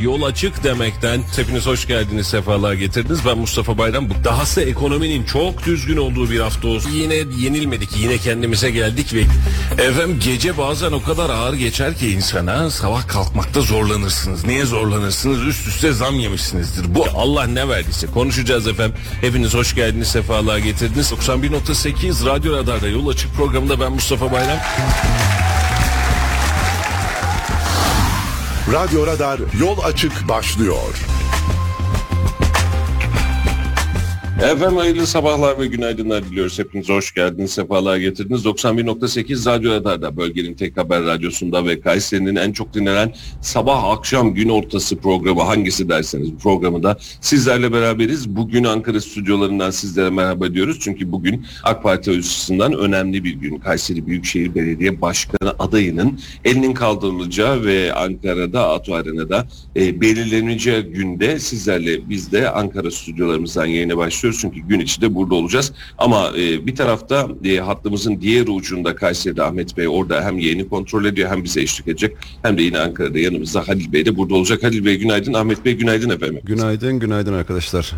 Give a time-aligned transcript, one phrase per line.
[0.00, 3.20] Yol açık demekten hepiniz hoş geldiniz sefalar getirdiniz.
[3.26, 4.10] Ben Mustafa Bayram.
[4.10, 6.90] Bu dahası ekonominin çok düzgün olduğu bir hafta olsun.
[6.90, 7.96] Yine yenilmedik.
[7.96, 9.20] Yine kendimize geldik ve
[9.82, 14.44] efendim gece bazen o kadar ağır geçer ki insana sabah kalkmakta zorlanırsınız.
[14.44, 15.42] Niye zorlanırsınız?
[15.42, 16.94] Üst üste zam yemişsinizdir.
[16.94, 18.96] Bu Allah ne verdiyse konuşacağız efendim.
[19.20, 21.12] Hepiniz hoş geldiniz sefalar getirdiniz.
[21.12, 24.58] 91.8 Radyo Radar'da yol açık programında ben Mustafa Bayram.
[28.72, 30.94] Radyo Radar Yol Açık başlıyor.
[34.42, 36.58] Efendim hayırlı sabahlar ve günaydınlar diliyoruz.
[36.58, 38.44] Hepiniz hoş geldiniz, sefalar getirdiniz.
[38.44, 44.48] 91.8 Radyo Radar'da bölgenin tek haber radyosunda ve Kayseri'nin en çok dinlenen sabah akşam gün
[44.48, 48.28] ortası programı hangisi derseniz bu programı da sizlerle beraberiz.
[48.28, 50.78] Bugün Ankara stüdyolarından sizlere merhaba diyoruz.
[50.80, 53.58] Çünkü bugün AK Parti açısından önemli bir gün.
[53.58, 62.08] Kayseri Büyükşehir Belediye Başkanı adayının elinin kaldırılacağı ve Ankara'da Atu Arena'da e, belirleneceği günde sizlerle
[62.08, 65.72] biz de Ankara stüdyolarımızdan yayına başlıyoruz çünkü gün içinde burada olacağız.
[65.98, 71.04] Ama e, bir tarafta e, hattımızın diğer ucunda Kayseri'de Ahmet Bey orada hem yayını kontrol
[71.04, 72.16] ediyor hem bize eşlik edecek.
[72.42, 74.62] Hem de yine Ankara'da yanımızda Halil Bey de burada olacak.
[74.62, 76.40] Halil Bey günaydın, Ahmet Bey günaydın efendim.
[76.44, 77.92] Günaydın, günaydın arkadaşlar.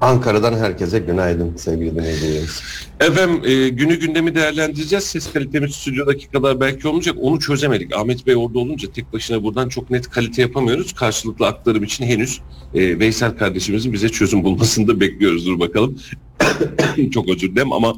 [0.00, 2.62] Ankara'dan herkese günaydın sevgili dinleyicilerimiz.
[3.00, 5.04] Efendim e, günü gündemi değerlendireceğiz.
[5.04, 7.16] Ses kalitemiz stüdyodaki kadar belki olmayacak.
[7.20, 7.96] Onu çözemedik.
[7.96, 10.92] Ahmet Bey orada olunca tek başına buradan çok net kalite yapamıyoruz.
[10.92, 12.40] Karşılıklı aktarım için henüz
[12.74, 15.46] e, Veysel kardeşimizin bize çözüm bulmasını da bekliyoruz.
[15.46, 15.98] Dur bakalım.
[17.12, 17.94] çok özür dilerim ama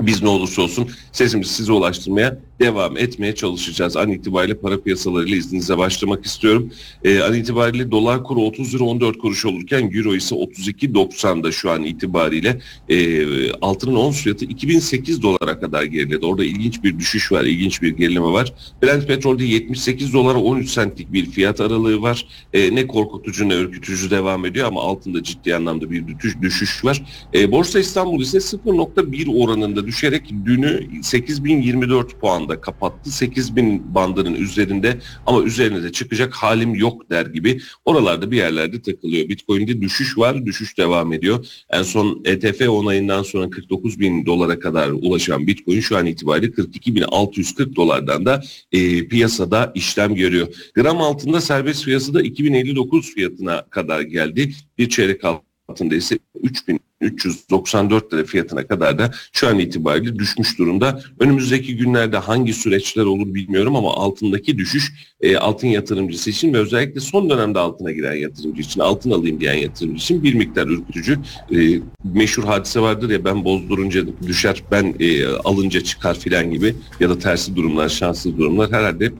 [0.00, 3.96] biz ne olursa olsun sesimizi size ulaştırmaya devam etmeye çalışacağız.
[3.96, 6.72] An itibariyle para piyasalarıyla izninizle başlamak istiyorum.
[7.04, 11.82] Ee, an itibariyle dolar kuru 30 lira 14 kuruş olurken euro ise 32.90'da şu an
[11.82, 16.26] itibariyle e, altının ons fiyatı 2008 dolara kadar geriledi.
[16.26, 18.52] Orada ilginç bir düşüş var, ilginç bir gerileme var.
[18.82, 22.26] Brent petrolde 78 dolara 13 centlik bir fiyat aralığı var.
[22.52, 26.04] E, ne korkutucu ne ürkütücü devam ediyor ama altında ciddi anlamda bir
[26.42, 27.02] düşüş var.
[27.34, 33.10] E, Borsa İstanbul ise 0.1 oranında düşerek dünü 8024 puanda kapattı.
[33.10, 39.28] 8000 bandının üzerinde ama üzerine de çıkacak halim yok der gibi oralarda bir yerlerde takılıyor.
[39.28, 41.46] Bitcoin'de düşüş var, düşüş devam ediyor.
[41.70, 47.76] En son ETF onayından sonra 49 bin dolara kadar ulaşan Bitcoin şu an itibariyle 42.640
[47.76, 50.48] dolardan da e, piyasada işlem görüyor.
[50.74, 54.52] Gram altında serbest piyasada 2059 fiyatına kadar geldi.
[54.78, 55.20] Bir çeyrek
[55.68, 61.02] altında ise 3000 394 lira fiyatına kadar da şu an itibariyle düşmüş durumda.
[61.20, 67.00] Önümüzdeki günlerde hangi süreçler olur bilmiyorum ama altındaki düşüş e, altın yatırımcısı için ve özellikle
[67.00, 71.18] son dönemde altına giren yatırımcı için, altın alayım diyen yatırımcı için bir miktar ürkütücü.
[71.54, 77.10] E, meşhur hadise vardır ya ben bozdurunca düşer, ben e, alınca çıkar filan gibi ya
[77.10, 79.12] da tersi durumlar, şanslı durumlar herhalde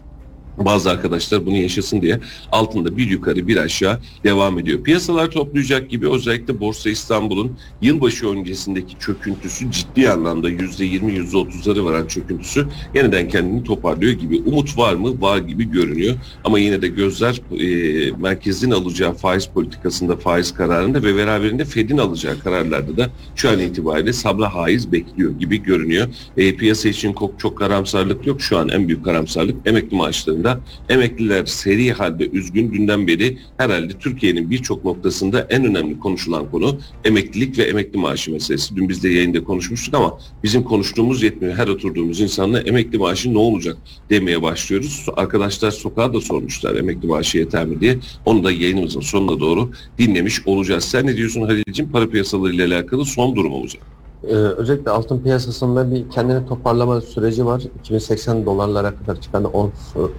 [0.65, 2.21] bazı arkadaşlar bunu yaşasın diye
[2.53, 4.83] altında bir yukarı bir aşağı devam ediyor.
[4.83, 12.67] Piyasalar toplayacak gibi özellikle Borsa İstanbul'un yılbaşı öncesindeki çöküntüsü ciddi anlamda %20 %30'ları varan çöküntüsü
[12.95, 14.43] yeniden kendini toparlıyor gibi.
[14.47, 15.21] Umut var mı?
[15.21, 16.15] Var gibi görünüyor.
[16.45, 22.39] Ama yine de gözler e, merkezin alacağı faiz politikasında faiz kararında ve beraberinde Fed'in alacağı
[22.39, 26.09] kararlarda da şu an itibariyle sabla haiz bekliyor gibi görünüyor.
[26.37, 28.41] E, piyasa için çok, çok karamsarlık yok.
[28.41, 30.61] Şu an en büyük karamsarlık emekli maaşlarında durumda.
[30.89, 37.59] Emekliler seri halde üzgün günden beri herhalde Türkiye'nin birçok noktasında en önemli konuşulan konu emeklilik
[37.59, 38.77] ve emekli maaşı meselesi.
[38.77, 41.55] Dün biz de yayında konuşmuştuk ama bizim konuştuğumuz yetmiyor.
[41.55, 43.77] Her oturduğumuz insanla emekli maaşı ne olacak
[44.11, 45.07] demeye başlıyoruz.
[45.17, 47.99] Arkadaşlar sokağa da sormuşlar emekli maaşı yeter mi diye.
[48.25, 50.85] Onu da yayınımızın sonuna doğru dinlemiş olacağız.
[50.85, 51.93] Sen ne diyorsun Halil'ciğim?
[51.93, 53.77] Para piyasaları ile alakalı son durumumuz.
[54.25, 57.63] Ee, özellikle altın piyasasında bir kendini toparlama süreci var.
[57.81, 59.73] 2080 dolarlara kadar çıkan ons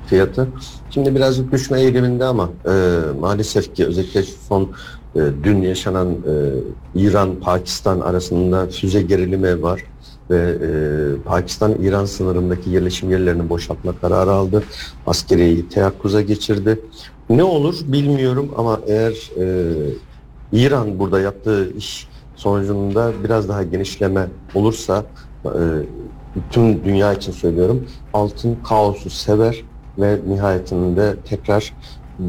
[0.08, 0.48] fiyatı.
[0.90, 4.70] Şimdi birazcık düşme eğiliminde ama e, maalesef ki özellikle son
[5.16, 6.16] e, dün yaşanan e,
[6.96, 9.84] İran-Pakistan arasında füze gerilimi var
[10.30, 10.70] ve e,
[11.26, 14.64] Pakistan-İran sınırındaki yerleşim yerlerini boşaltma kararı aldı.
[15.08, 16.80] Askeriyi teyakkuza geçirdi.
[17.30, 19.74] Ne olur bilmiyorum ama eğer e,
[20.52, 22.08] İran burada yaptığı iş
[22.40, 25.06] sonucunda biraz daha genişleme olursa
[25.46, 25.50] e,
[26.52, 29.64] tüm dünya için söylüyorum altın kaosu sever
[29.98, 31.74] ve nihayetinde tekrar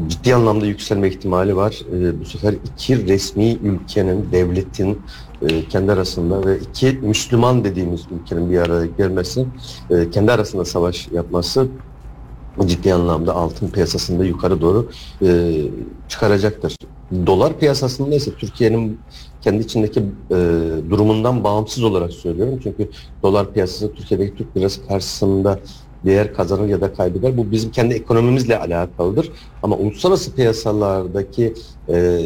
[0.07, 1.79] ciddi anlamda yükselme ihtimali var.
[1.93, 5.01] E, bu sefer iki resmi ülkenin, devletin
[5.41, 9.45] e, kendi arasında ve iki Müslüman dediğimiz ülkenin bir araya gelmesi,
[9.89, 11.67] e, kendi arasında savaş yapması
[12.65, 14.89] ciddi anlamda altın piyasasında yukarı doğru
[15.21, 15.61] e,
[16.09, 16.75] çıkaracaktır.
[17.25, 18.99] Dolar piyasasında ise Türkiye'nin
[19.41, 20.35] kendi içindeki e,
[20.89, 22.59] durumundan bağımsız olarak söylüyorum.
[22.63, 22.89] Çünkü
[23.23, 25.59] dolar piyasası Türkiye'deki Türk lirası karşısında
[26.05, 27.37] değer kazanır ya da kaybeder.
[27.37, 29.31] Bu bizim kendi ekonomimizle alakalıdır.
[29.63, 31.53] Ama uluslararası piyasalardaki
[31.89, 32.21] e,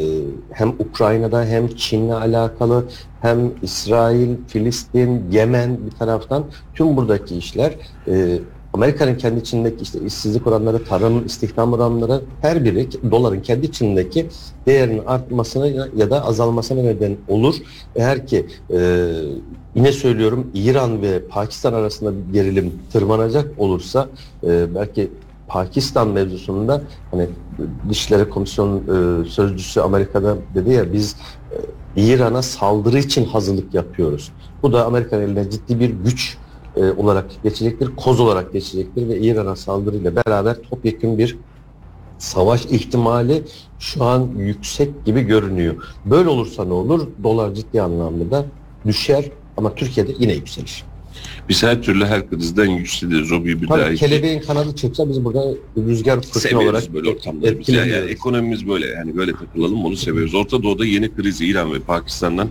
[0.52, 2.86] hem Ukrayna'da hem Çin'le alakalı
[3.22, 7.76] hem İsrail, Filistin, Yemen bir taraftan tüm buradaki işler
[8.08, 8.40] e,
[8.80, 14.27] Amerika'nın kendi içindeki işte işsizlik oranları, tarım istihdam oranları her biri doların kendi içindeki
[14.66, 17.56] değerinin artmasına ya- da azalmasına neden olur.
[17.95, 19.07] Eğer ki e,
[19.75, 24.07] yine söylüyorum İran ve Pakistan arasında bir gerilim tırmanacak olursa
[24.44, 25.12] e, belki
[25.48, 26.81] Pakistan mevzusunda
[27.12, 27.27] hani
[27.89, 31.16] Dışişleri Komisyon e, sözcüsü Amerika'da dedi ya biz
[31.51, 34.31] e, İran'a saldırı için hazırlık yapıyoruz.
[34.63, 36.38] Bu da Amerika'nın eline ciddi bir güç
[36.77, 41.38] e, olarak geçecektir, koz olarak geçecektir ve İran'a saldırıyla beraber topyekun bir
[42.18, 43.44] savaş ihtimali
[43.80, 45.75] şu an yüksek gibi görünüyor.
[46.06, 47.07] Böyle olursa ne olur?
[47.24, 48.45] Dolar ciddi anlamda da
[48.86, 49.25] düşer
[49.57, 50.83] ama Türkiye'de yine yükselir.
[51.50, 53.31] Biz her türlü her krizden yükseliriz.
[53.31, 54.06] O bir bir daha Tabii iki.
[54.06, 55.44] kelebeğin kanadı çıksa biz burada
[55.77, 57.69] rüzgar fırtına olarak böyle ortamları biz.
[57.69, 60.36] Yani, yani ekonomimiz böyle yani böyle takılalım onu seviyoruz.
[60.36, 62.50] Orta Doğu'da yeni kriz İran ve Pakistan'dan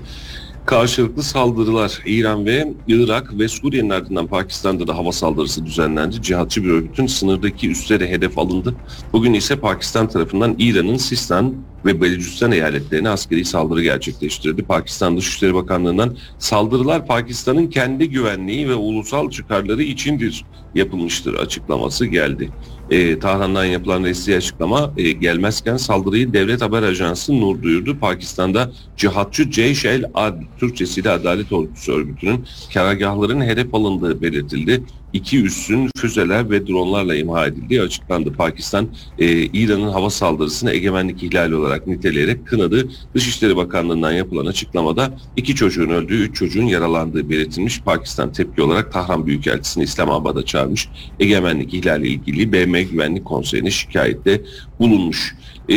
[0.66, 6.22] karşılıklı saldırılar İran ve Irak ve Suriye'nin ardından Pakistan'da da hava saldırısı düzenlendi.
[6.22, 8.74] Cihatçı bir örgütün sınırdaki üsleri hedef alındı.
[9.12, 14.62] Bugün ise Pakistan tarafından İran'ın Sistan ve Belucistan eyaletlerine askeri saldırı gerçekleştirdi.
[14.62, 20.44] Pakistan Dışişleri Bakanlığı'ndan saldırılar Pakistan'ın kendi güvenliği ve ulusal çıkarları içindir
[20.74, 22.50] yapılmıştır açıklaması geldi.
[22.90, 27.98] E, Tahran'dan yapılan resmi açıklama e, gelmezken saldırıyı Devlet Haber Ajansı Nur duyurdu.
[27.98, 32.44] Pakistan'da cihatçı Ceyş el Ad, Türkçesiyle Adalet Ordusu örgütünün
[32.74, 34.82] karargahların hedef alındığı belirtildi.
[35.14, 38.32] İki üssün füzeler ve dronlarla imha edildiği açıklandı.
[38.32, 38.88] Pakistan
[39.18, 42.88] e, İran'ın hava saldırısını egemenlik ihlali olarak niteleyerek kınadı.
[43.14, 47.80] Dışişleri Bakanlığı'ndan yapılan açıklamada iki çocuğun öldüğü, üç çocuğun yaralandığı belirtilmiş.
[47.80, 50.88] Pakistan tepki olarak Tahran Büyükelçisi'ni İslamabad'a çağırmış.
[51.20, 54.42] Egemenlik ihlali ilgili BM Güvenlik Konseyi'ne şikayette
[54.80, 55.36] bulunmuş.
[55.68, 55.76] E,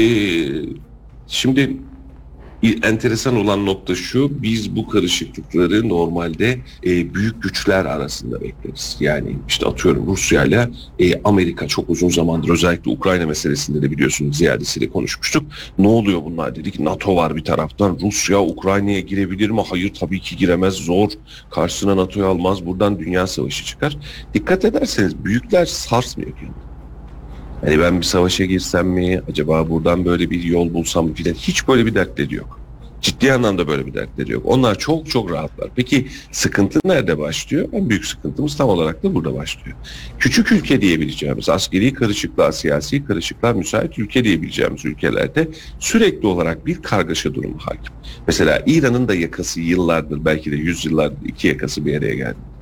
[1.28, 1.78] şimdi
[2.64, 8.98] enteresan olan nokta şu, biz bu karışıklıkları normalde e, büyük güçler arasında bekleriz.
[9.00, 10.70] Yani işte atıyorum Rusya ile
[11.00, 15.46] e, Amerika çok uzun zamandır özellikle Ukrayna meselesinde de biliyorsunuz ziyadesiyle konuşmuştuk.
[15.78, 16.80] Ne oluyor bunlar dedik.
[16.80, 18.00] NATO var bir taraftan.
[18.02, 19.62] Rusya Ukrayna'ya girebilir mi?
[19.70, 20.74] Hayır tabii ki giremez.
[20.74, 21.10] Zor.
[21.52, 22.66] Karşısına NATO'yu almaz.
[22.66, 23.98] Buradan dünya savaşı çıkar.
[24.34, 26.67] Dikkat ederseniz büyükler sarsmıyor kendini.
[27.66, 29.22] Yani ben bir savaşa girsem mi?
[29.30, 31.34] Acaba buradan böyle bir yol bulsam mı filan.
[31.34, 32.60] Hiç böyle bir dertleri yok.
[33.02, 34.44] Ciddi anlamda böyle bir dertleri yok.
[34.46, 35.70] Onlar çok çok rahatlar.
[35.76, 37.70] Peki sıkıntı nerede başlıyor?
[37.74, 39.78] En büyük sıkıntımız tam olarak da burada başlıyor.
[40.20, 45.48] Küçük ülke diyebileceğimiz, askeri karışıklığa, siyasi karışıklığa müsait ülke diyebileceğimiz ülkelerde
[45.80, 47.94] sürekli olarak bir kargaşa durumu hakim.
[48.28, 52.57] Mesela İran'ın da yakası yıllardır, belki de yüzyıllardır iki yakası bir araya geldi.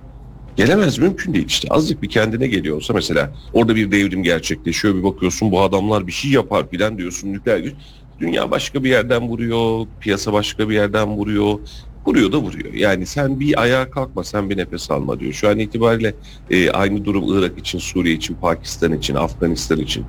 [0.56, 5.04] Gelemez mümkün değil işte azıcık bir kendine geliyor olsa mesela orada bir devrim gerçekleşiyor bir
[5.04, 7.74] bakıyorsun bu adamlar bir şey yapar filan diyorsun nükleer güç.
[8.20, 11.60] Dünya başka bir yerden vuruyor, piyasa başka bir yerden vuruyor.
[12.06, 12.74] Vuruyor da vuruyor.
[12.74, 15.34] Yani sen bir ayağa kalkma, sen bir nefes alma diyor.
[15.34, 16.16] Şu an itibariyle
[16.50, 20.06] e, aynı durum Irak için, Suriye için, Pakistan için, Afganistan için.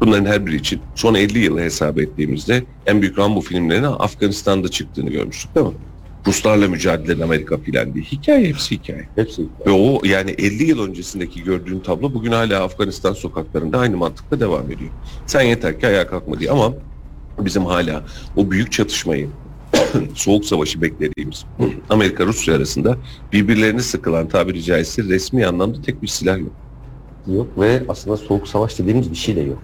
[0.00, 5.10] Bunların her biri için son 50 yılı hesap ettiğimizde en büyük Rambo filmlerinin Afganistan'da çıktığını
[5.10, 5.72] görmüştük değil mi?
[6.26, 8.04] Ruslarla mücadele Amerika filan diye.
[8.04, 9.08] Hikaye hepsi hikaye.
[9.16, 14.40] Hepsi Ve o yani 50 yıl öncesindeki gördüğün tablo bugün hala Afganistan sokaklarında aynı mantıkla
[14.40, 14.90] devam ediyor.
[15.26, 16.72] Sen yeter ki ayağa kalkma diye ama
[17.38, 18.04] bizim hala
[18.36, 19.28] o büyük çatışmayı
[20.14, 21.44] soğuk savaşı beklediğimiz
[21.90, 22.96] Amerika Rusya arasında
[23.32, 26.52] birbirlerini sıkılan tabiri caizse resmi anlamda tek bir silah yok.
[27.26, 29.62] yok ve aslında soğuk savaş dediğimiz bir şey de yok.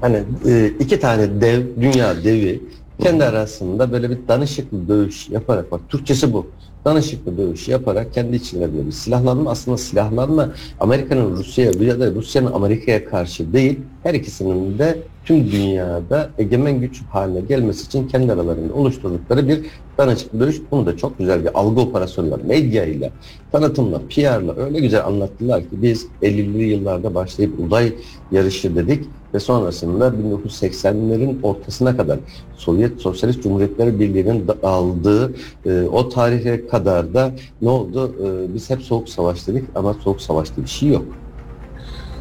[0.00, 2.62] Hani e, iki tane dev, dünya devi
[3.02, 6.46] kendi arasında böyle bir danışıklı dövüş yaparak bak Türkçesi bu.
[6.84, 10.48] Danışıklı dövüş yaparak kendi içinde böyle bir silahlanma aslında silahlanma
[10.80, 17.02] Amerika'nın Rusya'ya ya da Rusya'nın Amerika'ya karşı değil her ikisinin de tüm dünyada egemen güç
[17.10, 19.60] haline gelmesi için kendi aralarında oluşturdukları bir
[19.98, 20.62] danışıklı dövüş.
[20.70, 22.40] Bunu da çok güzel bir algı operasyonu var.
[22.46, 23.10] Medyayla,
[23.52, 27.92] tanıtımla, PR'la öyle güzel anlattılar ki biz 50'li yıllarda başlayıp uzay
[28.32, 29.04] yarışı dedik
[29.34, 32.18] ve sonrasında 1980'lerin ortasına kadar
[32.56, 35.34] Sovyet Sosyalist Cumhuriyetler Birliği'nin aldığı
[35.66, 37.32] e, o tarihe kadar da
[37.62, 38.14] ne oldu?
[38.24, 41.04] E, biz hep soğuk savaş dedik ama soğuk savaş bir şey yok.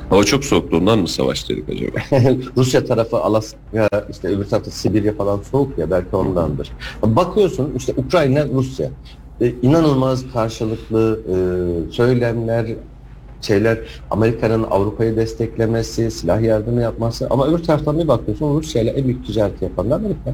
[0.10, 1.98] Hava çok soğukluğundan mı savaş dedik acaba?
[2.58, 3.58] Rusya tarafı Alaska,
[4.12, 6.72] işte öbür tarafta Sibirya falan soğuk ya belki ondandır.
[7.04, 8.90] Bakıyorsun işte Ukrayna, Rusya.
[9.42, 11.36] E, inanılmaz karşılıklı e,
[11.92, 12.66] söylemler,
[13.42, 13.80] şeyler
[14.12, 19.26] Amerika'nın Avrupa'yı desteklemesi, silah yardımı yapması ama öbür taraftan bir bakıyorsun Rusya ile en büyük
[19.26, 20.34] ticareti yapan da Amerika.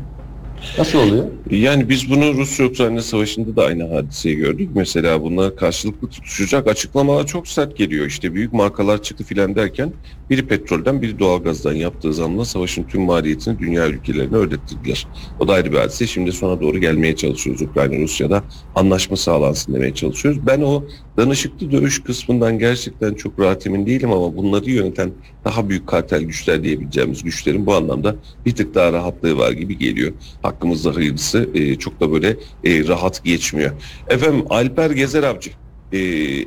[0.77, 1.25] Nasıl oluyor?
[1.51, 4.69] Yani biz bunu Rusya-Ukrayna savaşında da aynı hadiseyi gördük.
[4.75, 8.05] Mesela bunlar karşılıklı tutuşacak açıklamalar çok sert geliyor.
[8.05, 9.93] İşte büyük markalar çıktı filan derken
[10.29, 15.07] biri petrolden biri doğalgazdan yaptığı zamla savaşın tüm maliyetini dünya ülkelerine ödettirdiler.
[15.39, 16.07] O da ayrı bir hadise.
[16.07, 18.43] Şimdi sona doğru gelmeye çalışıyoruz Ukrayna Rusya'da.
[18.75, 20.47] Anlaşma sağlansın demeye çalışıyoruz.
[20.47, 20.83] Ben o
[21.17, 25.11] danışıklı dövüş kısmından gerçekten çok rahat emin değilim ama bunları yöneten
[25.45, 28.15] daha büyük kartel güçler diyebileceğimiz güçlerin bu anlamda
[28.45, 30.13] bir tık daha rahatlığı var gibi geliyor.
[30.53, 33.71] Hakkımızda hayırlısı e, çok da böyle e, rahat geçmiyor.
[34.09, 35.51] Efendim Alper Gezer Avcı
[35.93, 35.99] e,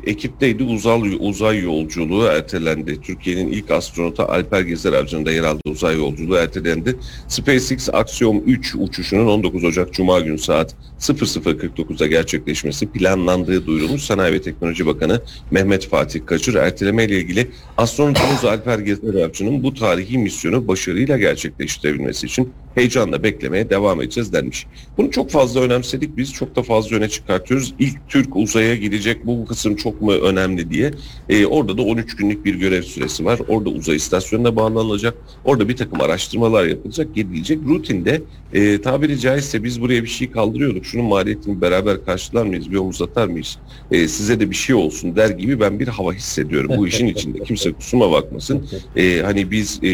[0.07, 3.01] ekipteydi uzay, uzay yolculuğu ertelendi.
[3.01, 6.97] Türkiye'nin ilk astronotu Alper Gezer Avcı'nın da yer aldığı uzay yolculuğu ertelendi.
[7.29, 14.03] SpaceX Axiom 3 uçuşunun 19 Ocak Cuma günü saat 00.49'da gerçekleşmesi planlandığı duyurulmuş.
[14.03, 19.75] Sanayi ve Teknoloji Bakanı Mehmet Fatih Kaçır erteleme ile ilgili astronotumuz Alper Gezer Avcı'nın bu
[19.75, 24.66] tarihi misyonu başarıyla gerçekleştirebilmesi için heyecanla beklemeye devam edeceğiz denmiş.
[24.99, 27.75] Bunu çok fazla önemsedik biz çok da fazla öne çıkartıyoruz.
[27.78, 30.90] İlk Türk uzaya gidecek bu kısım çok mu önemli diye.
[31.28, 33.38] Ee, orada da 13 günlük bir görev süresi var.
[33.49, 35.14] Orada uzay istasyonuna bağlanılacak.
[35.45, 37.59] Orada bir takım araştırmalar yapılacak, gidilecek.
[37.68, 40.85] Rutinde e, tabiri caizse biz buraya bir şey kaldırıyorduk.
[40.87, 43.59] Şunun maliyetini beraber karşılar mıyız, bir omuz atar mıyız?
[43.90, 47.42] E, size de bir şey olsun der gibi ben bir hava hissediyorum bu işin içinde.
[47.42, 48.66] Kimse kusuma bakmasın.
[48.97, 49.88] E, hani biz e,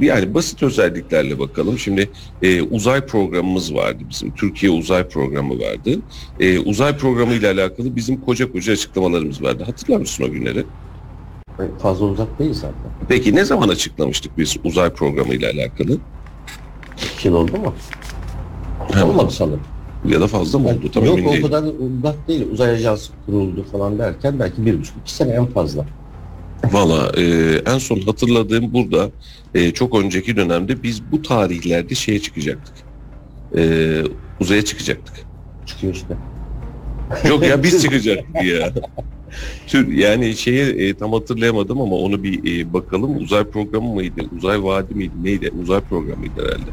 [0.00, 1.78] yani basit özelliklerle bakalım.
[1.82, 2.10] Şimdi
[2.42, 4.30] e, uzay programımız vardı bizim.
[4.34, 6.00] Türkiye uzay programı vardı.
[6.40, 9.64] E, uzay programı ile alakalı bizim koca koca açıklamalarımız vardı.
[9.66, 10.64] Hatırlar mısın o günleri?
[11.78, 12.74] Fazla uzak değil zaten.
[13.08, 15.98] Peki ne zaman açıklamıştık biz uzay programı ile alakalı?
[17.14, 17.74] İki yıl oldu mu?
[19.04, 19.60] Olmadı sanırım.
[20.08, 20.90] Ya da fazla mı oldu?
[20.92, 21.64] Tam Yok o kadar
[21.98, 22.46] uzak değil.
[22.52, 25.86] Uzay ajansı kuruldu falan derken belki bir buçuk iki sene en fazla.
[26.70, 27.22] Valla e,
[27.66, 29.10] en son hatırladığım burada
[29.54, 32.74] e, çok önceki dönemde biz bu tarihlerde şeye çıkacaktık.
[33.56, 34.02] E,
[34.40, 35.14] uzaya çıkacaktık.
[35.66, 36.16] Çıkıyor işte.
[37.28, 38.72] Yok ya biz çıkacaktık ya.
[39.66, 43.16] Tür, yani şeye e, tam hatırlayamadım ama onu bir e, bakalım.
[43.16, 44.20] Uzay programı mıydı?
[44.38, 45.12] Uzay vaadi miydi?
[45.22, 45.50] Neydi?
[45.62, 46.70] Uzay programıydı herhalde.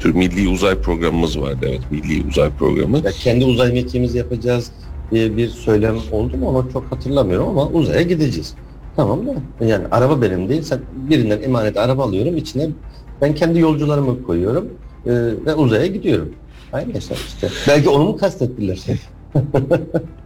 [0.00, 1.80] Tür milli uzay programımız vardı evet.
[1.90, 2.96] Milli uzay programı.
[2.96, 4.70] Ya kendi uzay mekiğimizi yapacağız
[5.10, 8.54] diye bir söylem oldu mu onu çok hatırlamıyorum ama uzaya gideceğiz.
[8.96, 10.62] Tamam da yani araba benim değil.
[10.62, 12.68] Sen birinden emanet araba alıyorum içine
[13.20, 14.68] ben kendi yolcularımı koyuyorum
[15.06, 15.12] e,
[15.46, 16.32] ve uzaya gidiyorum.
[16.72, 17.48] Aynı hesap işte.
[17.68, 18.80] Belki onu mu kastettiler?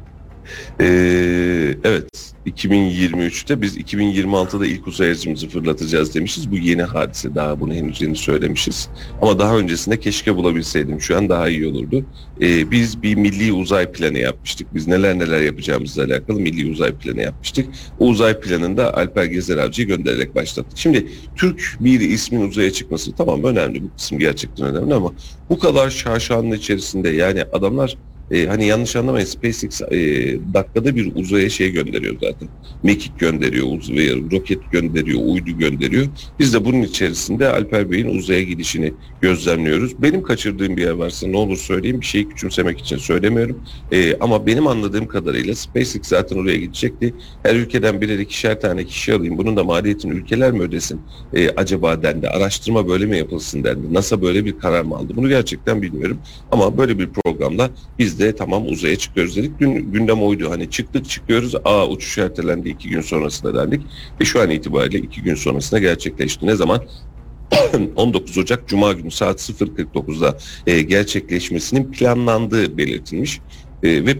[0.80, 6.50] Ee, evet 2023'te biz 2026'da ilk uzay aracımızı fırlatacağız demişiz.
[6.50, 8.88] Bu yeni hadise daha bunu henüz yeni söylemişiz.
[9.22, 12.04] Ama daha öncesinde keşke bulabilseydim şu an daha iyi olurdu.
[12.40, 14.74] Ee, biz bir milli uzay planı yapmıştık.
[14.74, 17.66] Biz neler neler yapacağımızla alakalı milli uzay planı yapmıştık.
[17.98, 20.78] O uzay planında Alper Gezer Avcı'yı göndererek başlattık.
[20.78, 25.12] Şimdi Türk bir ismin uzaya çıkması tamam önemli bu kısım gerçekten önemli ama
[25.50, 27.96] bu kadar şaşanın içerisinde yani adamlar
[28.30, 29.96] e, hani yanlış anlamayın SpaceX e,
[30.54, 32.48] dakikada bir uzaya şey gönderiyor zaten.
[32.82, 36.06] Mekik gönderiyor, uzaya roket gönderiyor, uydu gönderiyor.
[36.38, 40.02] Biz de bunun içerisinde Alper Bey'in uzaya gidişini gözlemliyoruz.
[40.02, 42.00] Benim kaçırdığım bir yer varsa ne olur söyleyeyim.
[42.00, 43.60] Bir şeyi küçümsemek için söylemiyorum.
[43.92, 47.14] E, ama benim anladığım kadarıyla SpaceX zaten oraya gidecekti.
[47.42, 49.38] Her ülkeden birer ikişer tane kişi alayım.
[49.38, 51.00] Bunun da maliyetini ülkeler mi ödesin
[51.34, 52.28] e, acaba dendi.
[52.28, 53.94] Araştırma böyle mi yapılsın dendi.
[53.94, 55.12] NASA böyle bir karar mı aldı?
[55.16, 56.18] Bunu gerçekten bilmiyorum.
[56.52, 59.58] Ama böyle bir programla biz de tamam uzaya çıkıyoruz dedik.
[59.58, 60.50] Gün, gündem oydu.
[60.50, 61.54] Hani çıktık çıkıyoruz.
[61.64, 63.82] Aa uçuş ertelendi iki gün sonrasında dendik.
[64.20, 66.46] Ve şu an itibariyle iki gün sonrasında gerçekleşti.
[66.46, 66.82] Ne zaman?
[67.96, 73.40] 19 Ocak Cuma günü saat 0.49'da e, gerçekleşmesinin planlandığı belirtilmiş.
[73.82, 74.16] E, ve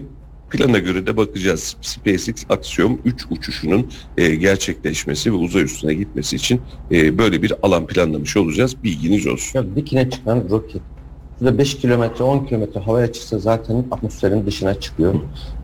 [0.49, 1.75] plana göre de bakacağız.
[1.81, 7.87] SpaceX Axiom 3 uçuşunun e, gerçekleşmesi ve uzay üstüne gitmesi için e, böyle bir alan
[7.87, 8.83] planlamış olacağız.
[8.83, 9.59] Bilginiz olsun.
[9.59, 10.81] ya dikine çıkan roket.
[11.39, 15.13] Şurada 5 kilometre 10 kilometre havaya çıksa zaten atmosferin dışına çıkıyor.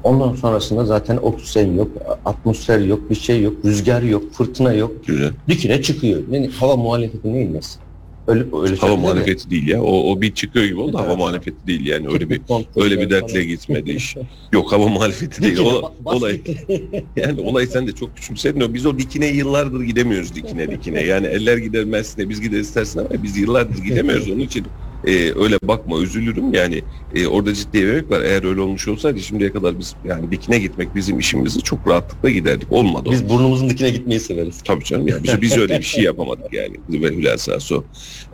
[0.03, 1.91] Ondan sonrasında zaten oksijen yok,
[2.25, 4.91] atmosfer yok, bir şey yok, rüzgar yok, fırtına yok.
[5.07, 5.31] Güzel.
[5.49, 6.21] Dikine çıkıyor.
[6.31, 7.79] Yani hava muhalefeti nesi?
[8.27, 9.83] Öyle, öyle Hava muhalefeti değil ya.
[9.83, 10.97] O, o bir çıkıyor gibi oldu.
[10.97, 11.17] Hava Evet.
[11.17, 12.07] muhalefeti değil yani.
[12.07, 12.41] Öyle bir
[12.75, 14.15] öyle bir dertle gitmedi iş.
[14.51, 15.59] Yok hava muhalefeti değil.
[15.59, 16.41] Ola- olay
[17.15, 18.73] yani olay sen de çok küçümsedin.
[18.73, 21.01] Biz o dikine yıllardır gidemiyoruz dikine dikine.
[21.01, 24.29] Yani eller gider Mersin'e biz gider istersin ama biz yıllardır gidemiyoruz.
[24.29, 24.65] Onun için
[25.05, 26.53] e, öyle bakma üzülürüm.
[26.53, 26.83] Yani
[27.15, 28.21] e, orada ciddi emek var.
[28.21, 32.71] Eğer öyle olmuş olsaydı şimdiye kadar biz yani dikine gitmek bizim işimizi çok rahatlıkla giderdik.
[32.71, 33.09] Olmadı.
[33.11, 34.61] Biz burnumuzun dikine gitmeyi severiz.
[34.63, 37.83] Tabii canım ya biz, biz öyle bir şey yapamadık yani ve hülasa o.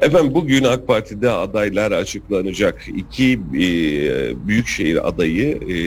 [0.02, 2.88] Efendim bugün AK Parti'de adaylar açıklanacak.
[2.96, 5.78] İki e, büyükşehir adayı e,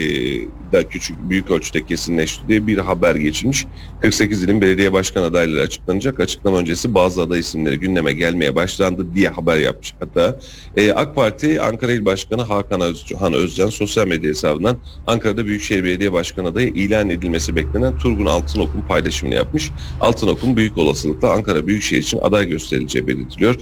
[0.71, 3.65] da küçük büyük ölçüde kesinleşti diye bir haber geçilmiş.
[4.01, 6.19] 48 ilin belediye başkan adayları açıklanacak.
[6.19, 9.93] Açıklama öncesi bazı aday isimleri gündeme gelmeye başlandı diye haber yapmış.
[9.99, 10.39] Hatta
[10.77, 16.13] E, AK Parti Ankara İl Başkanı Hakan Özcan, Özcan sosyal medya hesabından Ankara'da Büyükşehir Belediye
[16.13, 19.71] Başkanı adayı ilan edilmesi beklenen Turgun Altınok'un paylaşımını yapmış.
[20.01, 23.55] Altınok'un büyük olasılıkla Ankara Büyükşehir için aday gösterileceği belirtiliyor.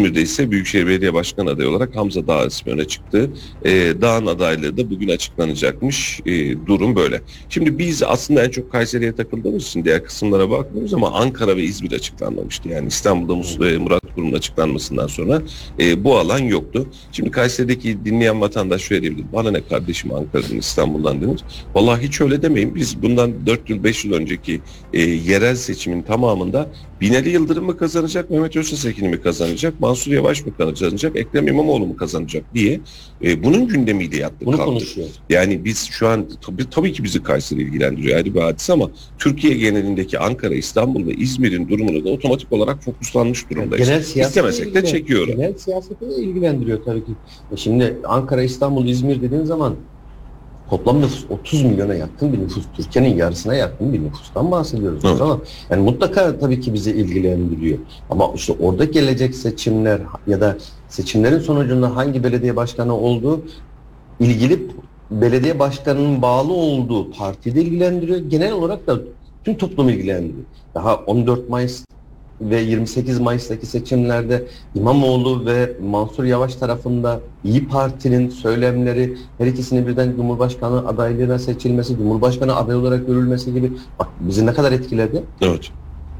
[0.00, 3.30] İzmir'de ise Büyükşehir Belediye Başkanı adayı olarak Hamza Dağ ismi öne çıktı.
[3.64, 6.20] E, Dağ'ın adaylığı da bugün açıklanacakmış.
[6.26, 7.20] E, durum böyle.
[7.48, 11.92] Şimdi biz aslında en çok Kayseri'ye takıldığımız için diğer kısımlara bakmıyoruz ama Ankara ve İzmir
[11.92, 12.68] açıklanmamıştı.
[12.68, 15.42] Yani İstanbul'da e, Murat Kurum'un açıklanmasından sonra
[15.80, 16.86] e, bu alan yoktu.
[17.12, 19.24] Şimdi Kayseri'deki dinleyen vatandaş şöyle diyebilir.
[19.32, 21.40] Bana ne kardeşim Ankara'dan İstanbul'dan denir.
[21.74, 22.74] Vallahi hiç öyle demeyin.
[22.74, 24.60] Biz bundan 4 yıl 5 yıl önceki
[24.92, 26.68] e, yerel seçimin tamamında
[27.00, 31.96] Binali Yıldırım mı kazanacak, Mehmet Öztesekin mi kazanacak, Mansur Yavaş mı kazanacak, Ekrem İmamoğlu mu
[31.96, 32.80] kazanacak diye
[33.24, 34.68] e, bunun gündemiyle yattık Bunu kaldık.
[34.68, 35.08] konuşuyor.
[35.30, 39.54] Yani biz şu an tabii, tabii ki bizi Kayseri ilgilendiriyor ayrı bir hadise ama Türkiye
[39.54, 43.88] genelindeki Ankara, İstanbul ve İzmir'in durumunu da otomatik olarak fokuslanmış durumdayız.
[43.88, 45.26] Genel siyasete İstemesek de ilgilen- çekiyor.
[45.28, 47.12] Genel siyasete de ilgilendiriyor tabii ki.
[47.52, 49.74] E Şimdi Ankara, İstanbul, İzmir dediğin zaman
[50.70, 52.64] toplam nüfus 30 milyona yakın bir nüfus.
[52.76, 55.04] Türkiye'nin yarısına yakın bir nüfustan bahsediyoruz.
[55.04, 55.20] Evet.
[55.20, 57.78] Ama yani mutlaka tabii ki bizi ilgilendiriyor.
[58.10, 60.56] Ama işte orada gelecek seçimler ya da
[60.88, 63.42] seçimlerin sonucunda hangi belediye başkanı olduğu
[64.20, 64.68] ilgili
[65.10, 68.18] belediye başkanının bağlı olduğu parti de ilgilendiriyor.
[68.18, 68.98] Genel olarak da
[69.44, 70.44] tüm toplumu ilgilendiriyor.
[70.74, 71.84] Daha 14 Mayıs
[72.40, 74.44] ve 28 Mayıs'taki seçimlerde
[74.74, 82.56] İmamoğlu ve Mansur Yavaş tarafında İyi Parti'nin söylemleri, her ikisinin birden Cumhurbaşkanı adaylığına seçilmesi, Cumhurbaşkanı
[82.56, 85.22] aday olarak görülmesi gibi bak bizi ne kadar etkiledi.
[85.40, 85.70] Evet.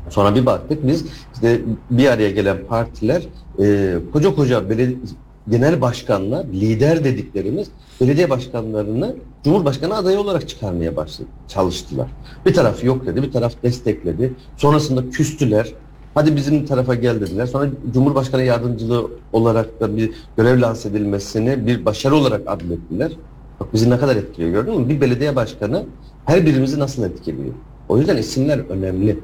[0.09, 1.61] Sonra bir baktık biz işte
[1.91, 3.23] bir araya gelen partiler
[3.61, 4.99] e, koca koca belediye,
[5.49, 7.69] genel başkanlar, lider dediklerimiz
[8.01, 12.09] belediye başkanlarını Cumhurbaşkanı adayı olarak çıkarmaya başladı, çalıştılar.
[12.47, 14.33] Bir taraf yok dedi, bir taraf destekledi.
[14.57, 15.73] Sonrasında küstüler.
[16.15, 17.47] Hadi bizim tarafa gel dediler.
[17.47, 23.13] Sonra Cumhurbaşkanı yardımcılığı olarak da bir görev lanse edilmesini bir başarı olarak adlettiler.
[23.61, 24.89] Bak bizi ne kadar etkiliyor gördün mü?
[24.89, 25.85] Bir belediye başkanı
[26.25, 27.55] her birimizi nasıl etkiliyor?
[27.89, 29.19] O yüzden isimler önemli.